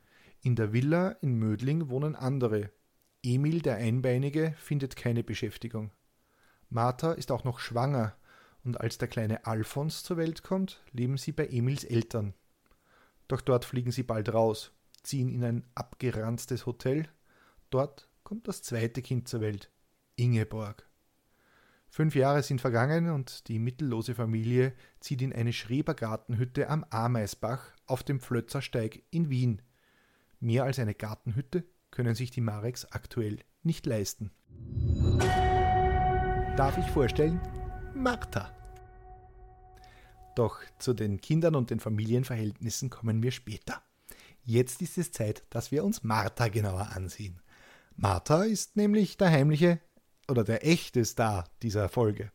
In 0.42 0.56
der 0.56 0.74
Villa 0.74 1.12
in 1.22 1.38
Mödling 1.38 1.88
wohnen 1.88 2.14
andere, 2.14 2.70
Emil 3.26 3.60
der 3.60 3.74
Einbeinige 3.74 4.54
findet 4.56 4.94
keine 4.94 5.24
Beschäftigung. 5.24 5.90
Martha 6.68 7.10
ist 7.12 7.32
auch 7.32 7.42
noch 7.42 7.58
schwanger, 7.58 8.16
und 8.62 8.80
als 8.80 8.98
der 8.98 9.08
kleine 9.08 9.46
Alfons 9.46 10.04
zur 10.04 10.16
Welt 10.16 10.44
kommt, 10.44 10.80
leben 10.92 11.16
sie 11.16 11.32
bei 11.32 11.48
Emils 11.48 11.82
Eltern. 11.82 12.34
Doch 13.26 13.40
dort 13.40 13.64
fliegen 13.64 13.90
sie 13.90 14.04
bald 14.04 14.32
raus, 14.32 14.70
ziehen 15.02 15.28
in 15.28 15.42
ein 15.42 15.66
abgeranztes 15.74 16.66
Hotel. 16.66 17.08
Dort 17.70 18.08
kommt 18.22 18.46
das 18.46 18.62
zweite 18.62 19.02
Kind 19.02 19.26
zur 19.26 19.40
Welt, 19.40 19.72
Ingeborg. 20.14 20.88
Fünf 21.88 22.14
Jahre 22.14 22.44
sind 22.44 22.60
vergangen 22.60 23.10
und 23.10 23.48
die 23.48 23.58
mittellose 23.58 24.14
Familie 24.14 24.72
zieht 25.00 25.20
in 25.22 25.32
eine 25.32 25.52
Schrebergartenhütte 25.52 26.68
am 26.68 26.84
Ameisbach 26.90 27.72
auf 27.86 28.04
dem 28.04 28.20
Flötzersteig 28.20 29.02
in 29.10 29.30
Wien. 29.30 29.62
Mehr 30.38 30.62
als 30.62 30.78
eine 30.78 30.94
Gartenhütte 30.94 31.64
können 31.96 32.14
sich 32.14 32.30
die 32.30 32.42
Mareks 32.42 32.84
aktuell 32.84 33.38
nicht 33.62 33.86
leisten. 33.86 34.30
Darf 36.54 36.76
ich 36.76 36.84
vorstellen? 36.90 37.40
Martha. 37.94 38.54
Doch 40.34 40.58
zu 40.78 40.92
den 40.92 41.22
Kindern 41.22 41.54
und 41.54 41.70
den 41.70 41.80
Familienverhältnissen 41.80 42.90
kommen 42.90 43.22
wir 43.22 43.30
später. 43.30 43.80
Jetzt 44.42 44.82
ist 44.82 44.98
es 44.98 45.10
Zeit, 45.10 45.44
dass 45.48 45.70
wir 45.70 45.84
uns 45.84 46.04
Martha 46.04 46.48
genauer 46.48 46.90
ansehen. 46.94 47.40
Martha 47.96 48.42
ist 48.42 48.76
nämlich 48.76 49.16
der 49.16 49.30
heimliche 49.30 49.80
oder 50.28 50.44
der 50.44 50.66
echte 50.66 51.02
Star 51.02 51.48
dieser 51.62 51.88
Folge. 51.88 52.30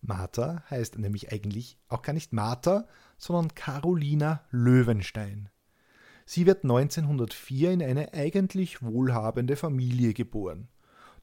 Martha 0.00 0.64
heißt 0.70 0.98
nämlich 0.98 1.30
eigentlich 1.30 1.78
auch 1.86 2.02
gar 2.02 2.14
nicht 2.14 2.32
Martha, 2.32 2.88
sondern 3.16 3.54
Carolina 3.54 4.44
Löwenstein. 4.50 5.50
Sie 6.26 6.46
wird 6.46 6.64
1904 6.64 7.72
in 7.72 7.82
eine 7.82 8.14
eigentlich 8.14 8.82
wohlhabende 8.82 9.56
Familie 9.56 10.14
geboren. 10.14 10.68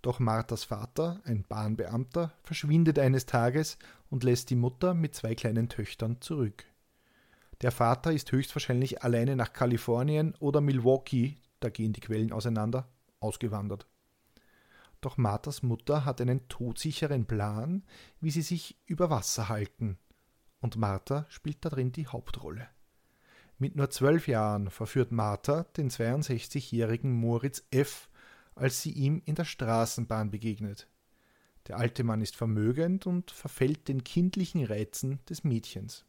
Doch 0.02 0.20
Marthas 0.20 0.64
Vater, 0.64 1.22
ein 1.26 1.44
Bahnbeamter, 1.48 2.34
verschwindet 2.44 2.98
eines 2.98 3.26
Tages 3.26 3.78
und 4.10 4.24
lässt 4.24 4.50
die 4.50 4.56
Mutter 4.56 4.94
mit 4.94 5.16
zwei 5.16 5.36
kleinen 5.36 5.70
Töchtern 5.70 6.22
zurück. 6.22 6.66
Der 7.62 7.72
Vater 7.72 8.12
ist 8.12 8.32
höchstwahrscheinlich 8.32 9.04
alleine 9.04 9.36
nach 9.36 9.54
Kalifornien 9.54 10.34
oder 10.40 10.62
Milwaukee, 10.62 11.38
da 11.60 11.70
gehen 11.70 11.94
die 11.94 12.00
Quellen 12.00 12.32
auseinander, 12.32 12.88
ausgewandert. 13.20 13.86
Doch 15.00 15.18
Marthas 15.18 15.62
Mutter 15.62 16.06
hat 16.06 16.22
einen 16.22 16.48
todsicheren 16.48 17.26
Plan, 17.26 17.84
wie 18.20 18.32
sie 18.32 18.42
sich 18.42 18.78
über 18.86 19.10
Wasser 19.10 19.50
halten, 19.50 19.98
und 20.60 20.78
Martha 20.78 21.26
spielt 21.30 21.64
darin 21.66 21.92
die 21.92 22.08
Hauptrolle. 22.08 22.68
Mit 23.62 23.76
nur 23.76 23.91
zwölf 23.91 24.28
Jahren 24.28 24.71
verführt 24.71 25.12
Martha 25.12 25.65
den 25.78 25.91
62-jährigen 25.91 27.12
Moritz 27.12 27.63
F., 27.69 28.10
als 28.56 28.82
sie 28.82 28.89
ihm 28.89 29.21
in 29.24 29.36
der 29.36 29.45
Straßenbahn 29.45 30.32
begegnet. 30.32 30.88
Der 31.67 31.78
alte 31.78 32.04
Mann 32.04 32.21
ist 32.21 32.36
vermögend 32.36 33.06
und 33.06 33.30
verfällt 33.30 33.88
den 33.88 34.04
kindlichen 34.04 34.65
Reizen 34.65 35.19
des 35.30 35.43
Mädchens. 35.43 36.06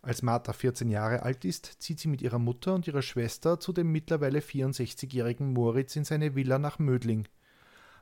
Als 0.00 0.22
Martha 0.22 0.54
14 0.54 0.88
Jahre 0.88 1.22
alt 1.22 1.44
ist, 1.44 1.66
zieht 1.82 2.00
sie 2.00 2.08
mit 2.08 2.22
ihrer 2.22 2.38
Mutter 2.38 2.74
und 2.74 2.86
ihrer 2.86 3.02
Schwester 3.02 3.60
zu 3.60 3.74
dem 3.74 3.92
mittlerweile 3.92 4.38
64-jährigen 4.38 5.52
Moritz 5.52 5.96
in 5.96 6.06
seine 6.06 6.34
Villa 6.34 6.58
nach 6.58 6.78
Mödling. 6.78 7.28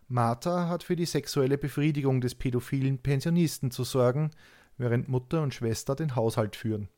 Martha 0.06 0.68
hat 0.68 0.84
für 0.84 0.94
die 0.94 1.04
sexuelle 1.04 1.58
Befriedigung 1.58 2.20
des 2.20 2.36
pädophilen 2.36 2.98
Pensionisten 2.98 3.72
zu 3.72 3.82
sorgen, 3.82 4.30
während 4.76 5.08
Mutter 5.08 5.42
und 5.42 5.52
Schwester 5.52 5.96
den 5.96 6.14
Haushalt 6.14 6.54
führen. 6.54 6.88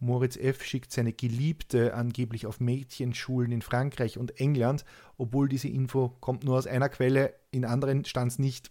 Moritz 0.00 0.36
F. 0.36 0.62
schickt 0.62 0.92
seine 0.92 1.12
Geliebte 1.12 1.94
angeblich 1.94 2.46
auf 2.46 2.60
Mädchenschulen 2.60 3.50
in 3.50 3.62
Frankreich 3.62 4.16
und 4.16 4.38
England, 4.40 4.84
obwohl 5.16 5.48
diese 5.48 5.68
Info 5.68 6.10
kommt 6.20 6.44
nur 6.44 6.56
aus 6.56 6.66
einer 6.66 6.88
Quelle, 6.88 7.34
in 7.50 7.64
anderen 7.64 8.04
stand 8.04 8.32
es 8.32 8.38
nicht. 8.38 8.70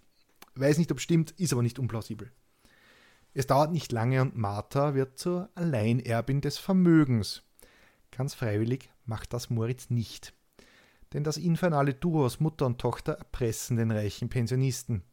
Weiß 0.56 0.78
nicht, 0.78 0.92
ob 0.92 1.02
stimmt, 1.02 1.32
ist 1.32 1.52
aber 1.52 1.64
nicht 1.64 1.80
unplausibel. 1.80 2.32
Es 3.34 3.46
dauert 3.46 3.72
nicht 3.72 3.92
lange 3.92 4.22
und 4.22 4.36
Martha 4.36 4.96
wird 4.96 5.20
zur 5.20 5.50
Alleinerbin 5.54 6.42
des 6.42 6.58
Vermögens. 6.58 7.44
Ganz 8.12 8.34
freiwillig 8.34 8.90
macht 9.06 9.34
das 9.34 9.50
Moritz 9.50 9.90
nicht. 9.90 10.34
Denn 11.14 11.24
das 11.24 11.38
infernale 11.38 11.94
Duo 11.94 12.26
aus 12.26 12.40
Mutter 12.40 12.66
und 12.66 12.80
Tochter 12.80 13.14
erpressen 13.14 13.78
den 13.78 13.92
reichen 13.92 14.30
Pensionisten. 14.30 15.04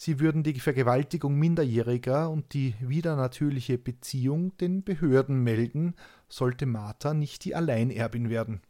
Sie 0.00 0.20
würden 0.20 0.44
die 0.44 0.60
Vergewaltigung 0.60 1.34
Minderjähriger 1.34 2.30
und 2.30 2.54
die 2.54 2.76
widernatürliche 2.78 3.78
Beziehung 3.78 4.56
den 4.58 4.84
Behörden 4.84 5.42
melden, 5.42 5.96
sollte 6.28 6.66
Martha 6.66 7.14
nicht 7.14 7.44
die 7.44 7.56
Alleinerbin 7.56 8.30
werden. 8.30 8.60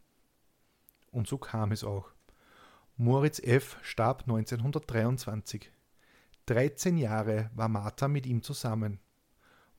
Und 1.11 1.27
so 1.27 1.37
kam 1.37 1.71
es 1.71 1.83
auch. 1.83 2.09
Moritz 2.97 3.37
F. 3.37 3.77
starb 3.83 4.21
1923. 4.23 5.71
13 6.47 6.97
Jahre 6.97 7.51
war 7.53 7.69
Martha 7.69 8.07
mit 8.07 8.25
ihm 8.25 8.41
zusammen. 8.41 8.99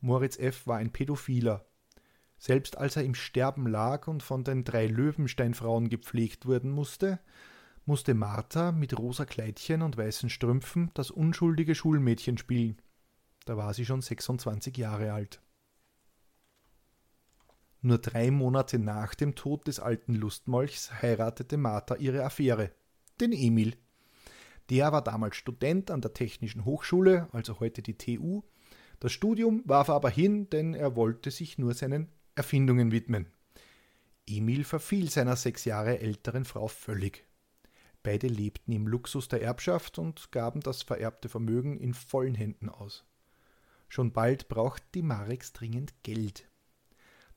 Moritz 0.01 0.39
F. 0.39 0.69
war 0.69 0.77
ein 0.77 0.93
Pädophiler. 0.93 1.67
Selbst 2.39 2.79
als 2.79 2.95
er 2.95 3.03
im 3.03 3.17
Sterben 3.17 3.67
lag 3.67 4.07
und 4.07 4.23
von 4.23 4.45
den 4.45 4.63
drei 4.63 4.87
Löwensteinfrauen 4.87 5.89
gepflegt 5.89 6.47
werden 6.47 6.71
musste, 6.71 7.19
musste 7.91 8.15
Martha 8.15 8.71
mit 8.71 8.97
rosa 8.97 9.25
Kleidchen 9.25 9.83
und 9.83 9.97
weißen 9.97 10.31
Strümpfen 10.31 10.93
das 10.95 11.11
unschuldige 11.11 11.75
Schulmädchen 11.75 12.39
spielen. 12.39 12.81
Da 13.47 13.57
war 13.57 13.75
sie 13.75 13.85
schon 13.85 14.01
26 14.01 14.77
Jahre 14.77 15.13
alt. 15.13 15.43
Nur 17.81 17.99
drei 17.99 18.31
Monate 18.31 18.79
nach 18.79 19.17
dem 19.17 19.35
Tod 19.35 19.67
des 19.67 19.81
alten 19.81 20.15
Lustmolchs 20.15 21.03
heiratete 21.03 21.57
Martha 21.57 21.97
ihre 21.97 22.23
Affäre, 22.23 22.71
den 23.21 23.33
Emil. 23.33 23.77
Der 24.69 24.93
war 24.93 25.03
damals 25.03 25.35
Student 25.35 25.91
an 25.91 26.01
der 26.01 26.15
Technischen 26.15 26.65
Hochschule, 26.65 27.29
also 27.33 27.59
heute 27.59 27.83
die 27.83 27.99
TU. 27.99 28.43
Das 29.01 29.11
Studium 29.11 29.65
warf 29.65 29.89
er 29.89 29.95
aber 29.95 30.11
hin, 30.11 30.49
denn 30.49 30.75
er 30.75 30.95
wollte 30.95 31.33
sich 31.33 31.59
nur 31.59 31.75
seinen 31.75 32.07
Erfindungen 32.37 32.93
widmen. 32.93 33.27
Emil 34.29 34.63
verfiel 34.63 35.11
seiner 35.11 35.35
sechs 35.35 35.65
Jahre 35.65 35.99
älteren 35.99 36.45
Frau 36.45 36.69
völlig. 36.69 37.25
Beide 38.03 38.29
lebten 38.29 38.73
im 38.73 38.87
Luxus 38.87 39.29
der 39.29 39.43
Erbschaft 39.43 39.99
und 39.99 40.33
gaben 40.33 40.61
das 40.61 40.83
vererbte 40.83 41.29
Vermögen 41.29 41.79
in 41.79 41.93
vollen 41.93 42.35
Händen 42.35 42.69
aus. 42.69 43.05
Schon 43.89 44.13
bald 44.13 44.49
braucht 44.49 44.83
die 44.95 45.03
Marex 45.03 45.53
dringend 45.53 45.93
Geld. 46.03 46.49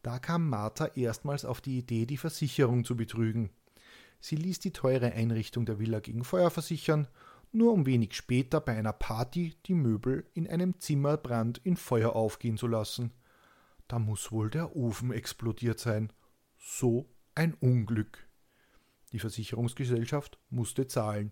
Da 0.04 0.20
kam 0.20 0.50
Martha 0.50 0.86
erstmals 0.96 1.46
auf 1.46 1.62
die 1.62 1.80
Idee, 1.80 2.06
die 2.06 2.18
Versicherung 2.18 2.86
zu 2.86 2.96
betrügen. 2.96 3.50
Sie 4.20 4.36
ließ 4.36 4.60
die 4.60 4.72
teure 4.72 5.14
Einrichtung 5.14 5.66
der 5.66 5.80
Villa 5.80 6.00
gegen 6.00 6.24
Feuer 6.24 6.50
versichern, 6.50 7.08
nur 7.52 7.74
um 7.74 7.86
wenig 7.86 8.14
später 8.14 8.62
bei 8.62 8.78
einer 8.78 8.94
Party 8.94 9.56
die 9.66 9.74
Möbel 9.74 10.26
in 10.34 10.48
einem 10.48 10.80
Zimmerbrand 10.80 11.60
in 11.64 11.78
Feuer 11.78 12.16
aufgehen 12.16 12.58
zu 12.58 12.68
lassen. 12.68 13.12
Da 13.88 14.00
muss 14.00 14.32
wohl 14.32 14.50
der 14.50 14.76
Ofen 14.76 15.12
explodiert 15.12 15.80
sein. 15.80 16.12
So 16.58 17.10
ein 17.36 17.54
Unglück. 17.54 18.28
Die 19.14 19.20
Versicherungsgesellschaft 19.20 20.40
musste 20.50 20.88
zahlen. 20.88 21.32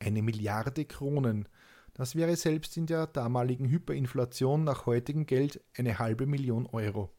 Eine 0.00 0.20
Milliarde 0.20 0.84
Kronen. 0.84 1.48
Das 1.94 2.16
wäre 2.16 2.34
selbst 2.34 2.76
in 2.76 2.86
der 2.86 3.06
damaligen 3.06 3.68
Hyperinflation 3.68 4.64
nach 4.64 4.84
heutigem 4.84 5.24
Geld 5.24 5.64
eine 5.78 6.00
halbe 6.00 6.26
Million 6.26 6.66
Euro. 6.66 7.14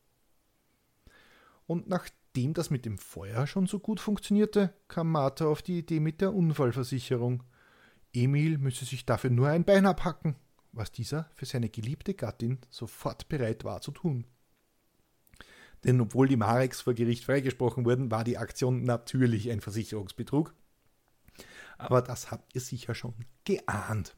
Und 1.66 1.88
nachdem 1.88 2.54
das 2.54 2.70
mit 2.70 2.86
dem 2.86 2.98
Feuer 2.98 3.48
schon 3.48 3.68
so 3.68 3.80
gut 3.80 4.02
funktionierte, 4.02 4.74
kam 4.90 5.12
Martha 5.12 5.46
auf 5.46 5.62
die 5.62 5.80
Idee 5.80 6.02
mit 6.02 6.20
der 6.20 6.34
Unfallversicherung. 6.34 7.44
Emil 8.14 8.58
müsse 8.58 8.84
sich 8.84 9.06
dafür 9.06 9.30
nur 9.30 9.48
ein 9.48 9.64
Bein 9.64 9.86
abhacken, 9.86 10.36
was 10.74 10.92
dieser 10.92 11.30
für 11.34 11.46
seine 11.46 11.70
geliebte 11.70 12.14
Gattin 12.14 12.60
sofort 12.70 13.30
bereit 13.30 13.64
war 13.64 13.80
zu 13.80 13.92
tun. 13.92 14.26
Denn 15.86 16.02
obwohl 16.02 16.28
die 16.28 16.36
Marex 16.36 16.82
vor 16.82 16.96
Gericht 16.96 17.26
freigesprochen 17.26 17.86
wurden, 17.86 18.10
war 18.10 18.24
die 18.24 18.38
Aktion 18.38 18.84
natürlich 18.84 19.52
ein 19.52 19.62
Versicherungsbetrug. 19.62 20.54
Aber 21.78 22.02
das 22.02 22.32
habt 22.32 22.56
ihr 22.56 22.62
sicher 22.62 22.96
schon 22.96 23.14
geahnt. 23.44 24.16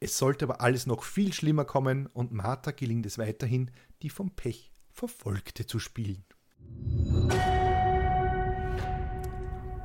Es 0.00 0.18
sollte 0.18 0.46
aber 0.46 0.60
alles 0.60 0.86
noch 0.86 1.04
viel 1.04 1.32
schlimmer 1.32 1.64
kommen 1.64 2.06
und 2.06 2.32
Martha 2.32 2.70
gelingt 2.72 3.06
es 3.06 3.18
weiterhin, 3.18 3.70
die 4.02 4.10
vom 4.10 4.30
Pech 4.30 4.72
Verfolgte 4.90 5.66
zu 5.66 5.78
spielen. 5.78 6.24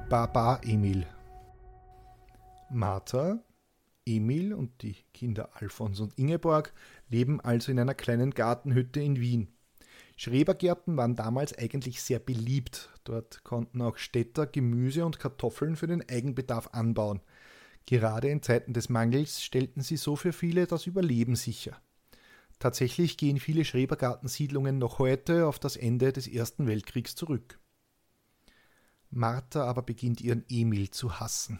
Baba 0.10 0.60
Emil 0.64 1.06
Martha, 2.72 3.44
Emil 4.06 4.54
und 4.54 4.82
die 4.82 4.96
Kinder 5.14 5.50
Alfons 5.54 6.00
und 6.00 6.18
Ingeborg 6.18 6.74
leben 7.10 7.42
also 7.42 7.72
in 7.72 7.80
einer 7.80 7.94
kleinen 7.94 8.32
Gartenhütte 8.32 9.02
in 9.02 9.20
Wien. 9.20 9.55
Schrebergärten 10.16 10.96
waren 10.96 11.16
damals 11.16 11.58
eigentlich 11.58 12.02
sehr 12.02 12.20
beliebt. 12.20 12.90
Dort 13.04 13.44
konnten 13.44 13.82
auch 13.82 13.98
Städter 13.98 14.48
Gemüse 14.48 15.06
und 15.06 15.20
Kartoffeln 15.20 15.76
für 15.76 15.88
den 15.88 16.08
Eigenbedarf 16.08 16.70
anbauen. 16.72 17.22
Gerade 17.86 18.30
in 18.30 18.42
Zeiten 18.42 18.74
des 18.74 18.90
Mangels 18.90 19.44
stellten 19.44 19.82
sie 19.82 19.98
so 19.98 20.16
für 20.16 20.34
viele 20.34 20.68
das 20.68 20.88
Überleben 20.88 21.36
sicher. 21.36 21.80
Tatsächlich 22.60 23.18
gehen 23.18 23.40
viele 23.40 23.66
Schrebergartensiedlungen 23.66 24.78
noch 24.78 25.00
heute 25.00 25.46
auf 25.46 25.60
das 25.60 25.76
Ende 25.76 26.14
des 26.14 26.28
Ersten 26.28 26.68
Weltkriegs 26.68 27.16
zurück. 27.16 27.60
Martha 29.12 29.66
aber 29.66 29.82
beginnt 29.82 30.22
ihren 30.22 30.46
Emil 30.50 30.90
zu 30.90 31.20
hassen. 31.20 31.60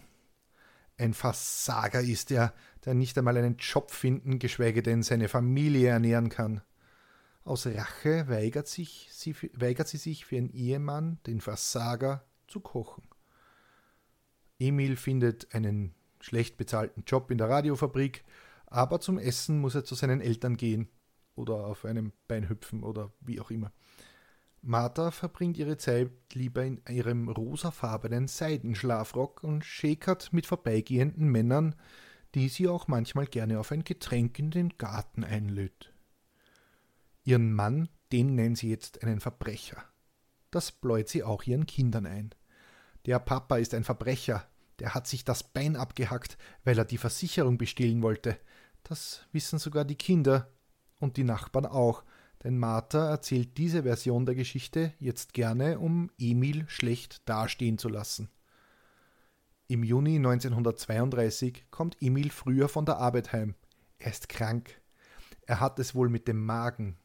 Ein 0.98 1.12
Versager 1.12 2.00
ist 2.00 2.30
er, 2.30 2.54
der 2.84 2.94
nicht 2.94 3.16
einmal 3.18 3.36
einen 3.36 3.58
Job 3.58 3.90
finden, 3.90 4.38
geschweige 4.38 4.82
denn 4.82 5.02
seine 5.02 5.28
Familie 5.28 5.90
ernähren 5.90 6.30
kann. 6.30 6.62
Aus 7.46 7.64
Rache 7.64 8.26
weigert, 8.26 8.66
sich, 8.66 9.08
sie, 9.12 9.36
weigert 9.54 9.86
sie 9.86 9.98
sich 9.98 10.24
für 10.24 10.34
ihren 10.34 10.50
Ehemann, 10.50 11.20
den 11.28 11.40
Versager, 11.40 12.24
zu 12.48 12.58
kochen. 12.58 13.04
Emil 14.58 14.96
findet 14.96 15.54
einen 15.54 15.94
schlecht 16.20 16.56
bezahlten 16.56 17.04
Job 17.06 17.30
in 17.30 17.38
der 17.38 17.48
Radiofabrik, 17.48 18.24
aber 18.66 18.98
zum 18.98 19.16
Essen 19.16 19.60
muss 19.60 19.76
er 19.76 19.84
zu 19.84 19.94
seinen 19.94 20.20
Eltern 20.20 20.56
gehen 20.56 20.88
oder 21.36 21.66
auf 21.66 21.84
einem 21.84 22.12
Bein 22.26 22.48
hüpfen 22.48 22.82
oder 22.82 23.12
wie 23.20 23.40
auch 23.40 23.52
immer. 23.52 23.70
Martha 24.60 25.12
verbringt 25.12 25.56
ihre 25.56 25.76
Zeit 25.76 26.10
lieber 26.32 26.64
in 26.64 26.80
ihrem 26.88 27.28
rosafarbenen 27.28 28.26
Seidenschlafrock 28.26 29.44
und 29.44 29.64
schäkert 29.64 30.32
mit 30.32 30.46
vorbeigehenden 30.46 31.28
Männern, 31.28 31.76
die 32.34 32.48
sie 32.48 32.66
auch 32.66 32.88
manchmal 32.88 33.26
gerne 33.26 33.60
auf 33.60 33.70
ein 33.70 33.84
Getränk 33.84 34.36
in 34.40 34.50
den 34.50 34.76
Garten 34.78 35.22
einlädt. 35.22 35.92
Ihren 37.26 37.52
Mann, 37.52 37.88
den 38.12 38.36
nennen 38.36 38.54
sie 38.54 38.70
jetzt 38.70 39.02
einen 39.02 39.18
Verbrecher. 39.18 39.84
das 40.52 40.70
bläut 40.70 41.08
sie 41.08 41.24
auch 41.24 41.42
ihren 41.42 41.66
Kindern 41.66 42.06
ein. 42.06 42.30
Der 43.04 43.18
Papa 43.18 43.56
ist 43.58 43.74
ein 43.74 43.82
Verbrecher, 43.82 44.48
der 44.78 44.94
hat 44.94 45.08
sich 45.08 45.24
das 45.24 45.42
Bein 45.42 45.74
abgehackt, 45.74 46.38
weil 46.62 46.78
er 46.78 46.84
die 46.84 46.98
Versicherung 46.98 47.58
bestehlen 47.58 48.00
wollte. 48.00 48.38
Das 48.84 49.26
wissen 49.32 49.58
sogar 49.58 49.84
die 49.84 49.96
Kinder 49.96 50.52
und 51.00 51.16
die 51.16 51.24
Nachbarn 51.24 51.66
auch, 51.66 52.04
denn 52.44 52.58
Martha 52.58 53.10
erzählt 53.10 53.58
diese 53.58 53.82
Version 53.82 54.24
der 54.24 54.36
Geschichte 54.36 54.94
jetzt 55.00 55.34
gerne, 55.34 55.80
um 55.80 56.12
Emil 56.18 56.64
schlecht 56.68 57.28
dastehen 57.28 57.76
zu 57.76 57.88
lassen. 57.88 58.30
Im 59.66 59.82
Juni 59.82 60.14
1932 60.14 61.66
kommt 61.72 61.96
Emil 62.00 62.30
früher 62.30 62.68
von 62.68 62.86
der 62.86 62.98
Arbeit 62.98 63.32
heim. 63.32 63.56
Er 63.98 64.12
ist 64.12 64.28
krank. 64.28 64.80
Er 65.42 65.58
hat 65.58 65.80
es 65.80 65.92
wohl 65.96 66.08
mit 66.08 66.28
dem 66.28 66.44
Magen. 66.46 66.96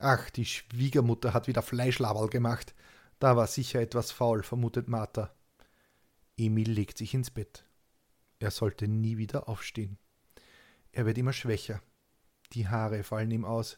Ach, 0.00 0.30
die 0.30 0.44
Schwiegermutter 0.44 1.34
hat 1.34 1.48
wieder 1.48 1.62
Fleischlaberl 1.62 2.28
gemacht. 2.28 2.74
Da 3.18 3.36
war 3.36 3.48
sicher 3.48 3.80
etwas 3.80 4.12
faul, 4.12 4.44
vermutet 4.44 4.88
Martha. 4.88 5.34
Emil 6.36 6.70
legt 6.70 6.98
sich 6.98 7.14
ins 7.14 7.30
Bett. 7.30 7.64
Er 8.38 8.52
sollte 8.52 8.86
nie 8.86 9.18
wieder 9.18 9.48
aufstehen. 9.48 9.98
Er 10.92 11.04
wird 11.04 11.18
immer 11.18 11.32
schwächer. 11.32 11.82
Die 12.52 12.68
Haare 12.68 13.02
fallen 13.02 13.32
ihm 13.32 13.44
aus. 13.44 13.76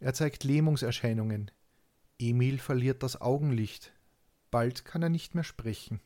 Er 0.00 0.14
zeigt 0.14 0.42
Lähmungserscheinungen. 0.42 1.52
Emil 2.18 2.58
verliert 2.58 3.04
das 3.04 3.20
Augenlicht. 3.20 3.92
Bald 4.50 4.84
kann 4.84 5.02
er 5.02 5.08
nicht 5.10 5.36
mehr 5.36 5.44
sprechen. 5.44 6.00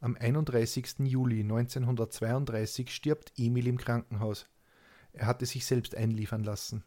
Am 0.00 0.14
31. 0.14 0.98
Juli 0.98 1.40
1932 1.40 2.94
stirbt 2.94 3.32
Emil 3.38 3.66
im 3.66 3.78
Krankenhaus. 3.78 4.46
Er 5.14 5.26
hatte 5.26 5.46
sich 5.46 5.64
selbst 5.64 5.94
einliefern 5.94 6.44
lassen. 6.44 6.84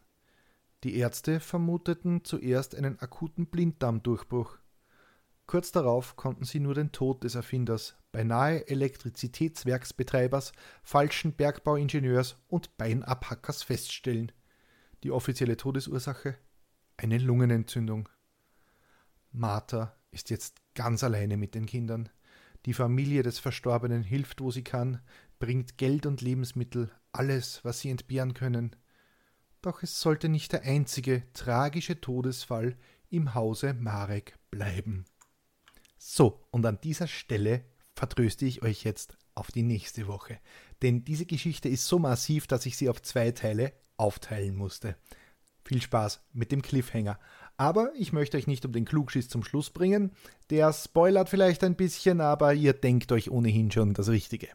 Die 0.84 0.96
Ärzte 0.96 1.40
vermuteten 1.40 2.24
zuerst 2.24 2.74
einen 2.74 2.98
akuten 2.98 3.46
Blinddarmdurchbruch. 3.46 4.58
Kurz 5.46 5.70
darauf 5.70 6.16
konnten 6.16 6.44
sie 6.44 6.60
nur 6.60 6.74
den 6.74 6.92
Tod 6.92 7.22
des 7.22 7.36
Erfinders, 7.36 7.96
beinahe 8.10 8.66
Elektrizitätswerksbetreibers, 8.68 10.52
falschen 10.82 11.32
Bergbauingenieurs 11.32 12.36
und 12.48 12.76
Beinabhackers 12.76 13.62
feststellen. 13.62 14.32
Die 15.04 15.12
offizielle 15.12 15.56
Todesursache? 15.56 16.36
Eine 16.96 17.18
Lungenentzündung. 17.18 18.08
Martha 19.30 19.94
ist 20.10 20.30
jetzt 20.30 20.56
ganz 20.74 21.04
alleine 21.04 21.36
mit 21.36 21.54
den 21.54 21.66
Kindern. 21.66 22.08
Die 22.64 22.74
Familie 22.74 23.22
des 23.22 23.38
Verstorbenen 23.38 24.02
hilft, 24.02 24.40
wo 24.40 24.50
sie 24.50 24.64
kann, 24.64 25.00
bringt 25.38 25.78
Geld 25.78 26.06
und 26.06 26.22
Lebensmittel, 26.22 26.90
alles, 27.12 27.64
was 27.64 27.80
sie 27.80 27.90
entbehren 27.90 28.34
können. 28.34 28.74
Doch 29.66 29.82
es 29.82 30.00
sollte 30.00 30.28
nicht 30.28 30.52
der 30.52 30.62
einzige 30.62 31.24
tragische 31.32 32.00
Todesfall 32.00 32.76
im 33.10 33.34
Hause 33.34 33.74
Marek 33.74 34.38
bleiben. 34.52 35.06
So, 35.98 36.46
und 36.52 36.64
an 36.64 36.78
dieser 36.80 37.08
Stelle 37.08 37.64
vertröste 37.92 38.44
ich 38.44 38.62
euch 38.62 38.84
jetzt 38.84 39.18
auf 39.34 39.50
die 39.50 39.64
nächste 39.64 40.06
Woche. 40.06 40.38
Denn 40.82 41.04
diese 41.04 41.26
Geschichte 41.26 41.68
ist 41.68 41.88
so 41.88 41.98
massiv, 41.98 42.46
dass 42.46 42.64
ich 42.64 42.76
sie 42.76 42.88
auf 42.88 43.02
zwei 43.02 43.32
Teile 43.32 43.72
aufteilen 43.96 44.54
musste. 44.54 44.94
Viel 45.64 45.82
Spaß 45.82 46.20
mit 46.32 46.52
dem 46.52 46.62
Cliffhanger. 46.62 47.18
Aber 47.56 47.90
ich 47.98 48.12
möchte 48.12 48.36
euch 48.36 48.46
nicht 48.46 48.64
um 48.66 48.72
den 48.72 48.84
Klugschiss 48.84 49.28
zum 49.28 49.42
Schluss 49.42 49.70
bringen. 49.70 50.12
Der 50.48 50.72
spoilert 50.72 51.28
vielleicht 51.28 51.64
ein 51.64 51.74
bisschen, 51.74 52.20
aber 52.20 52.54
ihr 52.54 52.72
denkt 52.72 53.10
euch 53.10 53.32
ohnehin 53.32 53.72
schon 53.72 53.94
das 53.94 54.10
Richtige. 54.10 54.46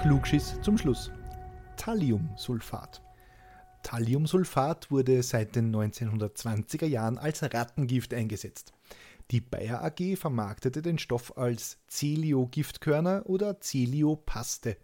Klugschiss 0.00 0.60
zum 0.62 0.78
Schluss. 0.78 1.10
Thalliumsulfat. 1.76 3.02
Thalliumsulfat 3.82 4.90
wurde 4.90 5.22
seit 5.22 5.54
den 5.54 5.74
1920er 5.74 6.86
Jahren 6.86 7.18
als 7.18 7.42
Rattengift 7.42 8.12
eingesetzt. 8.12 8.72
Die 9.30 9.40
Bayer 9.40 9.84
AG 9.84 10.16
vermarktete 10.16 10.82
den 10.82 10.98
Stoff 10.98 11.36
als 11.36 11.78
Celio-Giftkörner 11.88 13.26
oder 13.26 13.60
Celio-Paste. 13.60 14.76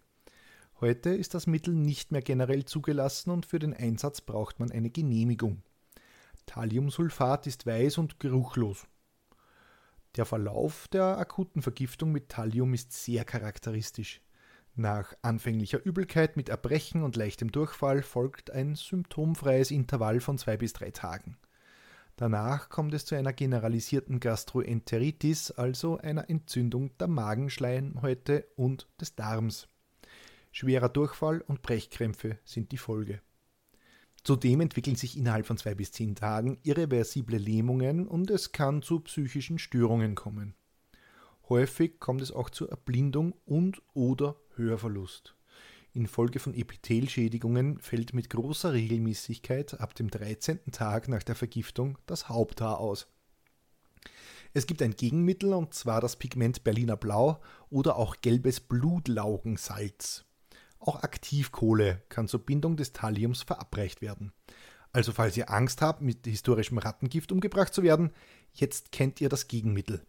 Heute 0.81 1.11
ist 1.11 1.35
das 1.35 1.47
Mittel 1.47 1.75
nicht 1.75 2.13
mehr 2.13 2.23
generell 2.23 2.65
zugelassen 2.65 3.31
und 3.31 3.47
für 3.47 3.59
den 3.59 3.75
Einsatz 3.75 4.21
braucht 4.21 4.61
man 4.61 4.71
eine 4.71 4.91
Genehmigung. 4.91 5.63
Thalliumsulfat 6.47 7.47
ist 7.47 7.67
weiß 7.67 7.99
und 7.99 8.21
geruchlos. 8.21 8.87
Der 10.17 10.27
Verlauf 10.27 10.89
der 10.89 11.19
akuten 11.19 11.63
Vergiftung 11.63 12.13
mit 12.13 12.29
Thallium 12.29 12.75
ist 12.75 12.93
sehr 12.93 13.25
charakteristisch. 13.25 14.21
Nach 14.75 15.13
anfänglicher 15.21 15.85
Übelkeit 15.85 16.37
mit 16.37 16.49
Erbrechen 16.49 17.03
und 17.03 17.17
leichtem 17.17 17.53
Durchfall 17.53 18.03
folgt 18.03 18.51
ein 18.51 18.75
symptomfreies 18.75 19.71
Intervall 19.71 20.21
von 20.21 20.39
zwei 20.39 20.57
bis 20.57 20.73
drei 20.73 20.91
Tagen. 20.91 21.37
Danach 22.17 22.69
kommt 22.69 22.95
es 22.95 23.05
zu 23.05 23.15
einer 23.15 23.33
generalisierten 23.33 24.21
Gastroenteritis, 24.21 25.51
also 25.51 25.99
einer 25.99 26.31
Entzündung 26.31 26.97
der 26.99 27.09
Magenschleimhäute 27.09 28.47
und 28.57 28.89
des 29.01 29.15
Darms. 29.15 29.69
Schwerer 30.53 30.89
Durchfall 30.89 31.41
und 31.43 31.63
Brechkrämpfe 31.63 32.39
sind 32.45 32.73
die 32.73 32.79
Folge. 32.79 33.21
Zudem 34.25 34.61
entwickeln 34.61 34.97
sich 34.97 35.19
innerhalb 35.19 35.47
von 35.47 35.57
zwei 35.57 35.75
bis 35.75 35.93
zehn 35.93 36.15
Tagen 36.15 36.59
irreversible 36.63 37.39
Lähmungen 37.39 38.07
und 38.07 38.31
es 38.31 38.53
kann 38.53 38.83
zu 38.83 39.01
psychischen 39.01 39.59
Störungen 39.59 40.15
kommen. 40.15 40.55
Häufig 41.49 41.99
kommt 41.99 42.23
es 42.23 42.31
auch 42.31 42.51
zur 42.51 42.71
Erblindung 42.71 43.35
und 43.45 43.83
oder 43.95 44.37
Hörverlust. 44.57 45.35
Infolge 45.95 46.39
von 46.39 46.55
Epithelschädigungen 46.55 47.79
fällt 47.79 48.15
mit 48.15 48.31
großer 48.31 48.73
Regelmäßigkeit 48.73 49.81
ab 49.81 49.95
dem 49.95 50.09
13. 50.09 50.73
Tag 50.73 51.09
nach 51.09 51.23
der 51.23 51.35
Vergiftung 51.35 51.99
das 52.07 52.29
Haupthaar 52.29 52.79
aus. 52.79 53.07
Es 54.55 54.67
gibt 54.67 54.83
ein 54.83 54.97
Gegenmittel 54.97 55.53
und 55.53 55.75
zwar 55.75 56.01
das 56.01 56.17
Pigment 56.17 56.65
Berliner 56.65 56.97
Blau 56.97 57.41
oder 57.71 57.97
auch 57.97 58.17
gelbes 58.21 58.61
Blutlaugensalz. 58.61 60.25
Auch 60.79 61.03
Aktivkohle 61.03 62.03
kann 62.09 62.29
zur 62.29 62.41
Bindung 62.41 62.77
des 62.77 62.93
Thalliums 62.93 63.43
verabreicht 63.43 64.03
werden. 64.03 64.33
Also 64.93 65.13
falls 65.13 65.37
ihr 65.37 65.51
Angst 65.51 65.81
habt, 65.81 66.03
mit 66.03 66.27
historischem 66.27 66.79
Rattengift 66.79 67.33
umgebracht 67.33 67.73
zu 67.73 67.83
werden, 67.83 68.13
jetzt 68.53 68.93
kennt 68.93 69.21
ihr 69.21 69.29
das 69.29 69.49
Gegenmittel. 69.49 70.05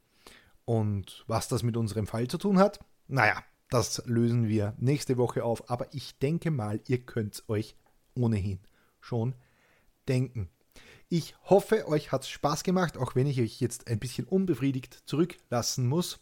Und 0.65 1.23
was 1.27 1.47
das 1.47 1.63
mit 1.63 1.77
unserem 1.77 2.07
Fall 2.07 2.27
zu 2.27 2.37
tun 2.37 2.57
hat? 2.57 2.79
Naja, 3.07 3.43
das 3.73 4.03
lösen 4.05 4.47
wir 4.47 4.75
nächste 4.77 5.17
Woche 5.17 5.43
auf, 5.43 5.69
aber 5.69 5.93
ich 5.93 6.19
denke 6.19 6.51
mal, 6.51 6.79
ihr 6.87 6.99
könnt 6.99 7.33
es 7.35 7.49
euch 7.49 7.75
ohnehin 8.15 8.59
schon 8.99 9.33
denken. 10.07 10.49
Ich 11.09 11.35
hoffe, 11.43 11.87
euch 11.87 12.11
hat 12.11 12.21
es 12.23 12.29
Spaß 12.29 12.63
gemacht, 12.63 12.97
auch 12.97 13.15
wenn 13.15 13.27
ich 13.27 13.41
euch 13.41 13.59
jetzt 13.59 13.87
ein 13.87 13.99
bisschen 13.99 14.25
unbefriedigt 14.25 15.03
zurücklassen 15.05 15.87
muss. 15.87 16.19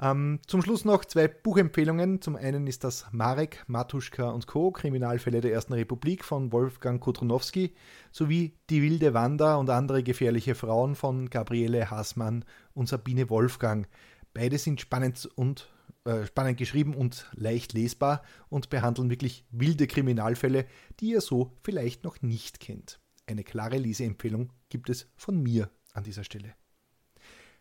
Ähm, 0.00 0.40
zum 0.46 0.62
Schluss 0.62 0.84
noch 0.84 1.04
zwei 1.04 1.28
Buchempfehlungen. 1.28 2.20
Zum 2.20 2.36
einen 2.36 2.66
ist 2.66 2.84
das 2.84 3.06
Marek, 3.12 3.64
Matuschka 3.68 4.30
und 4.30 4.46
Co. 4.46 4.70
Kriminalfälle 4.72 5.40
der 5.40 5.52
Ersten 5.52 5.74
Republik 5.74 6.24
von 6.24 6.52
Wolfgang 6.52 7.00
Kotronowski 7.00 7.74
sowie 8.10 8.54
Die 8.68 8.82
wilde 8.82 9.14
Wanda 9.14 9.56
und 9.56 9.70
andere 9.70 10.02
gefährliche 10.02 10.54
Frauen 10.54 10.94
von 10.94 11.30
Gabriele 11.30 11.90
Haßmann 11.90 12.44
und 12.74 12.88
Sabine 12.88 13.30
Wolfgang. 13.30 13.86
Beide 14.34 14.58
sind 14.58 14.80
spannend 14.80 15.28
und 15.36 15.71
äh, 16.04 16.26
spannend 16.26 16.58
geschrieben 16.58 16.94
und 16.94 17.30
leicht 17.34 17.74
lesbar 17.74 18.22
und 18.48 18.70
behandeln 18.70 19.08
wirklich 19.08 19.44
wilde 19.50 19.86
Kriminalfälle, 19.86 20.66
die 20.98 21.10
ihr 21.10 21.20
so 21.20 21.52
vielleicht 21.62 22.02
noch 22.02 22.22
nicht 22.22 22.58
kennt. 22.58 22.98
Eine 23.26 23.44
klare 23.44 23.78
Leseempfehlung 23.78 24.52
gibt 24.68 24.90
es 24.90 25.06
von 25.14 25.40
mir 25.40 25.70
an 25.92 26.02
dieser 26.02 26.24
Stelle. 26.24 26.54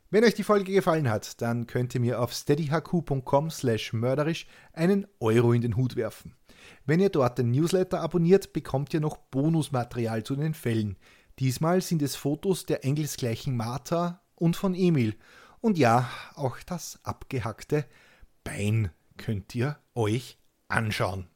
Wenn 0.10 0.24
euch 0.24 0.34
die 0.34 0.44
Folge 0.44 0.74
gefallen 0.74 1.08
hat, 1.08 1.40
dann 1.42 1.68
könnt 1.68 1.94
ihr 1.94 2.02
mir 2.02 2.20
auf 2.20 2.34
steadyhq.com 2.34 3.52
slash 3.52 3.94
mörderisch 3.94 4.48
einen 4.74 5.08
Euro 5.20 5.54
in 5.54 5.62
den 5.62 5.78
Hut 5.78 5.96
werfen. 5.96 6.36
Wenn 6.86 7.00
ihr 7.00 7.10
dort 7.10 7.38
den 7.38 7.52
Newsletter 7.52 8.02
abonniert, 8.02 8.54
bekommt 8.54 8.94
ihr 8.94 9.02
noch 9.02 9.18
Bonusmaterial 9.18 10.24
zu 10.24 10.36
den 10.36 10.56
Fällen. 10.56 10.98
Diesmal 11.38 11.82
sind 11.82 12.02
es 12.02 12.16
Fotos 12.16 12.66
der 12.66 12.84
engelsgleichen 12.84 13.56
Martha 13.56 14.22
und 14.34 14.56
von 14.56 14.74
Emil. 14.74 15.16
Und 15.60 15.78
ja, 15.78 16.10
auch 16.34 16.58
das 16.66 17.00
abgehackte 17.04 17.86
Bein 18.44 18.92
könnt 19.18 19.54
ihr 19.56 19.78
euch 19.96 20.38
anschauen. 20.68 21.28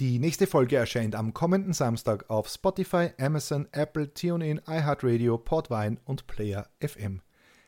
Die 0.00 0.18
nächste 0.18 0.46
Folge 0.46 0.76
erscheint 0.76 1.14
am 1.14 1.34
kommenden 1.34 1.72
Samstag 1.72 2.30
auf 2.30 2.48
Spotify, 2.48 3.10
Amazon, 3.18 3.68
Apple, 3.72 4.14
TuneIn, 4.14 4.60
iHeartRadio, 4.66 5.36
Podvine 5.36 5.98
und 6.04 6.26
Player 6.26 6.68
FM. 6.80 7.20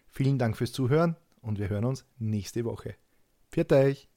Vielen 0.08 0.38
Dank 0.38 0.56
fürs 0.56 0.72
Zuhören 0.72 1.16
und 1.40 1.58
wir 1.58 1.68
hören 1.68 1.84
uns 1.84 2.06
nächste 2.18 2.64
Woche. 2.64 2.94
Viert 3.50 3.72
euch! 3.72 4.11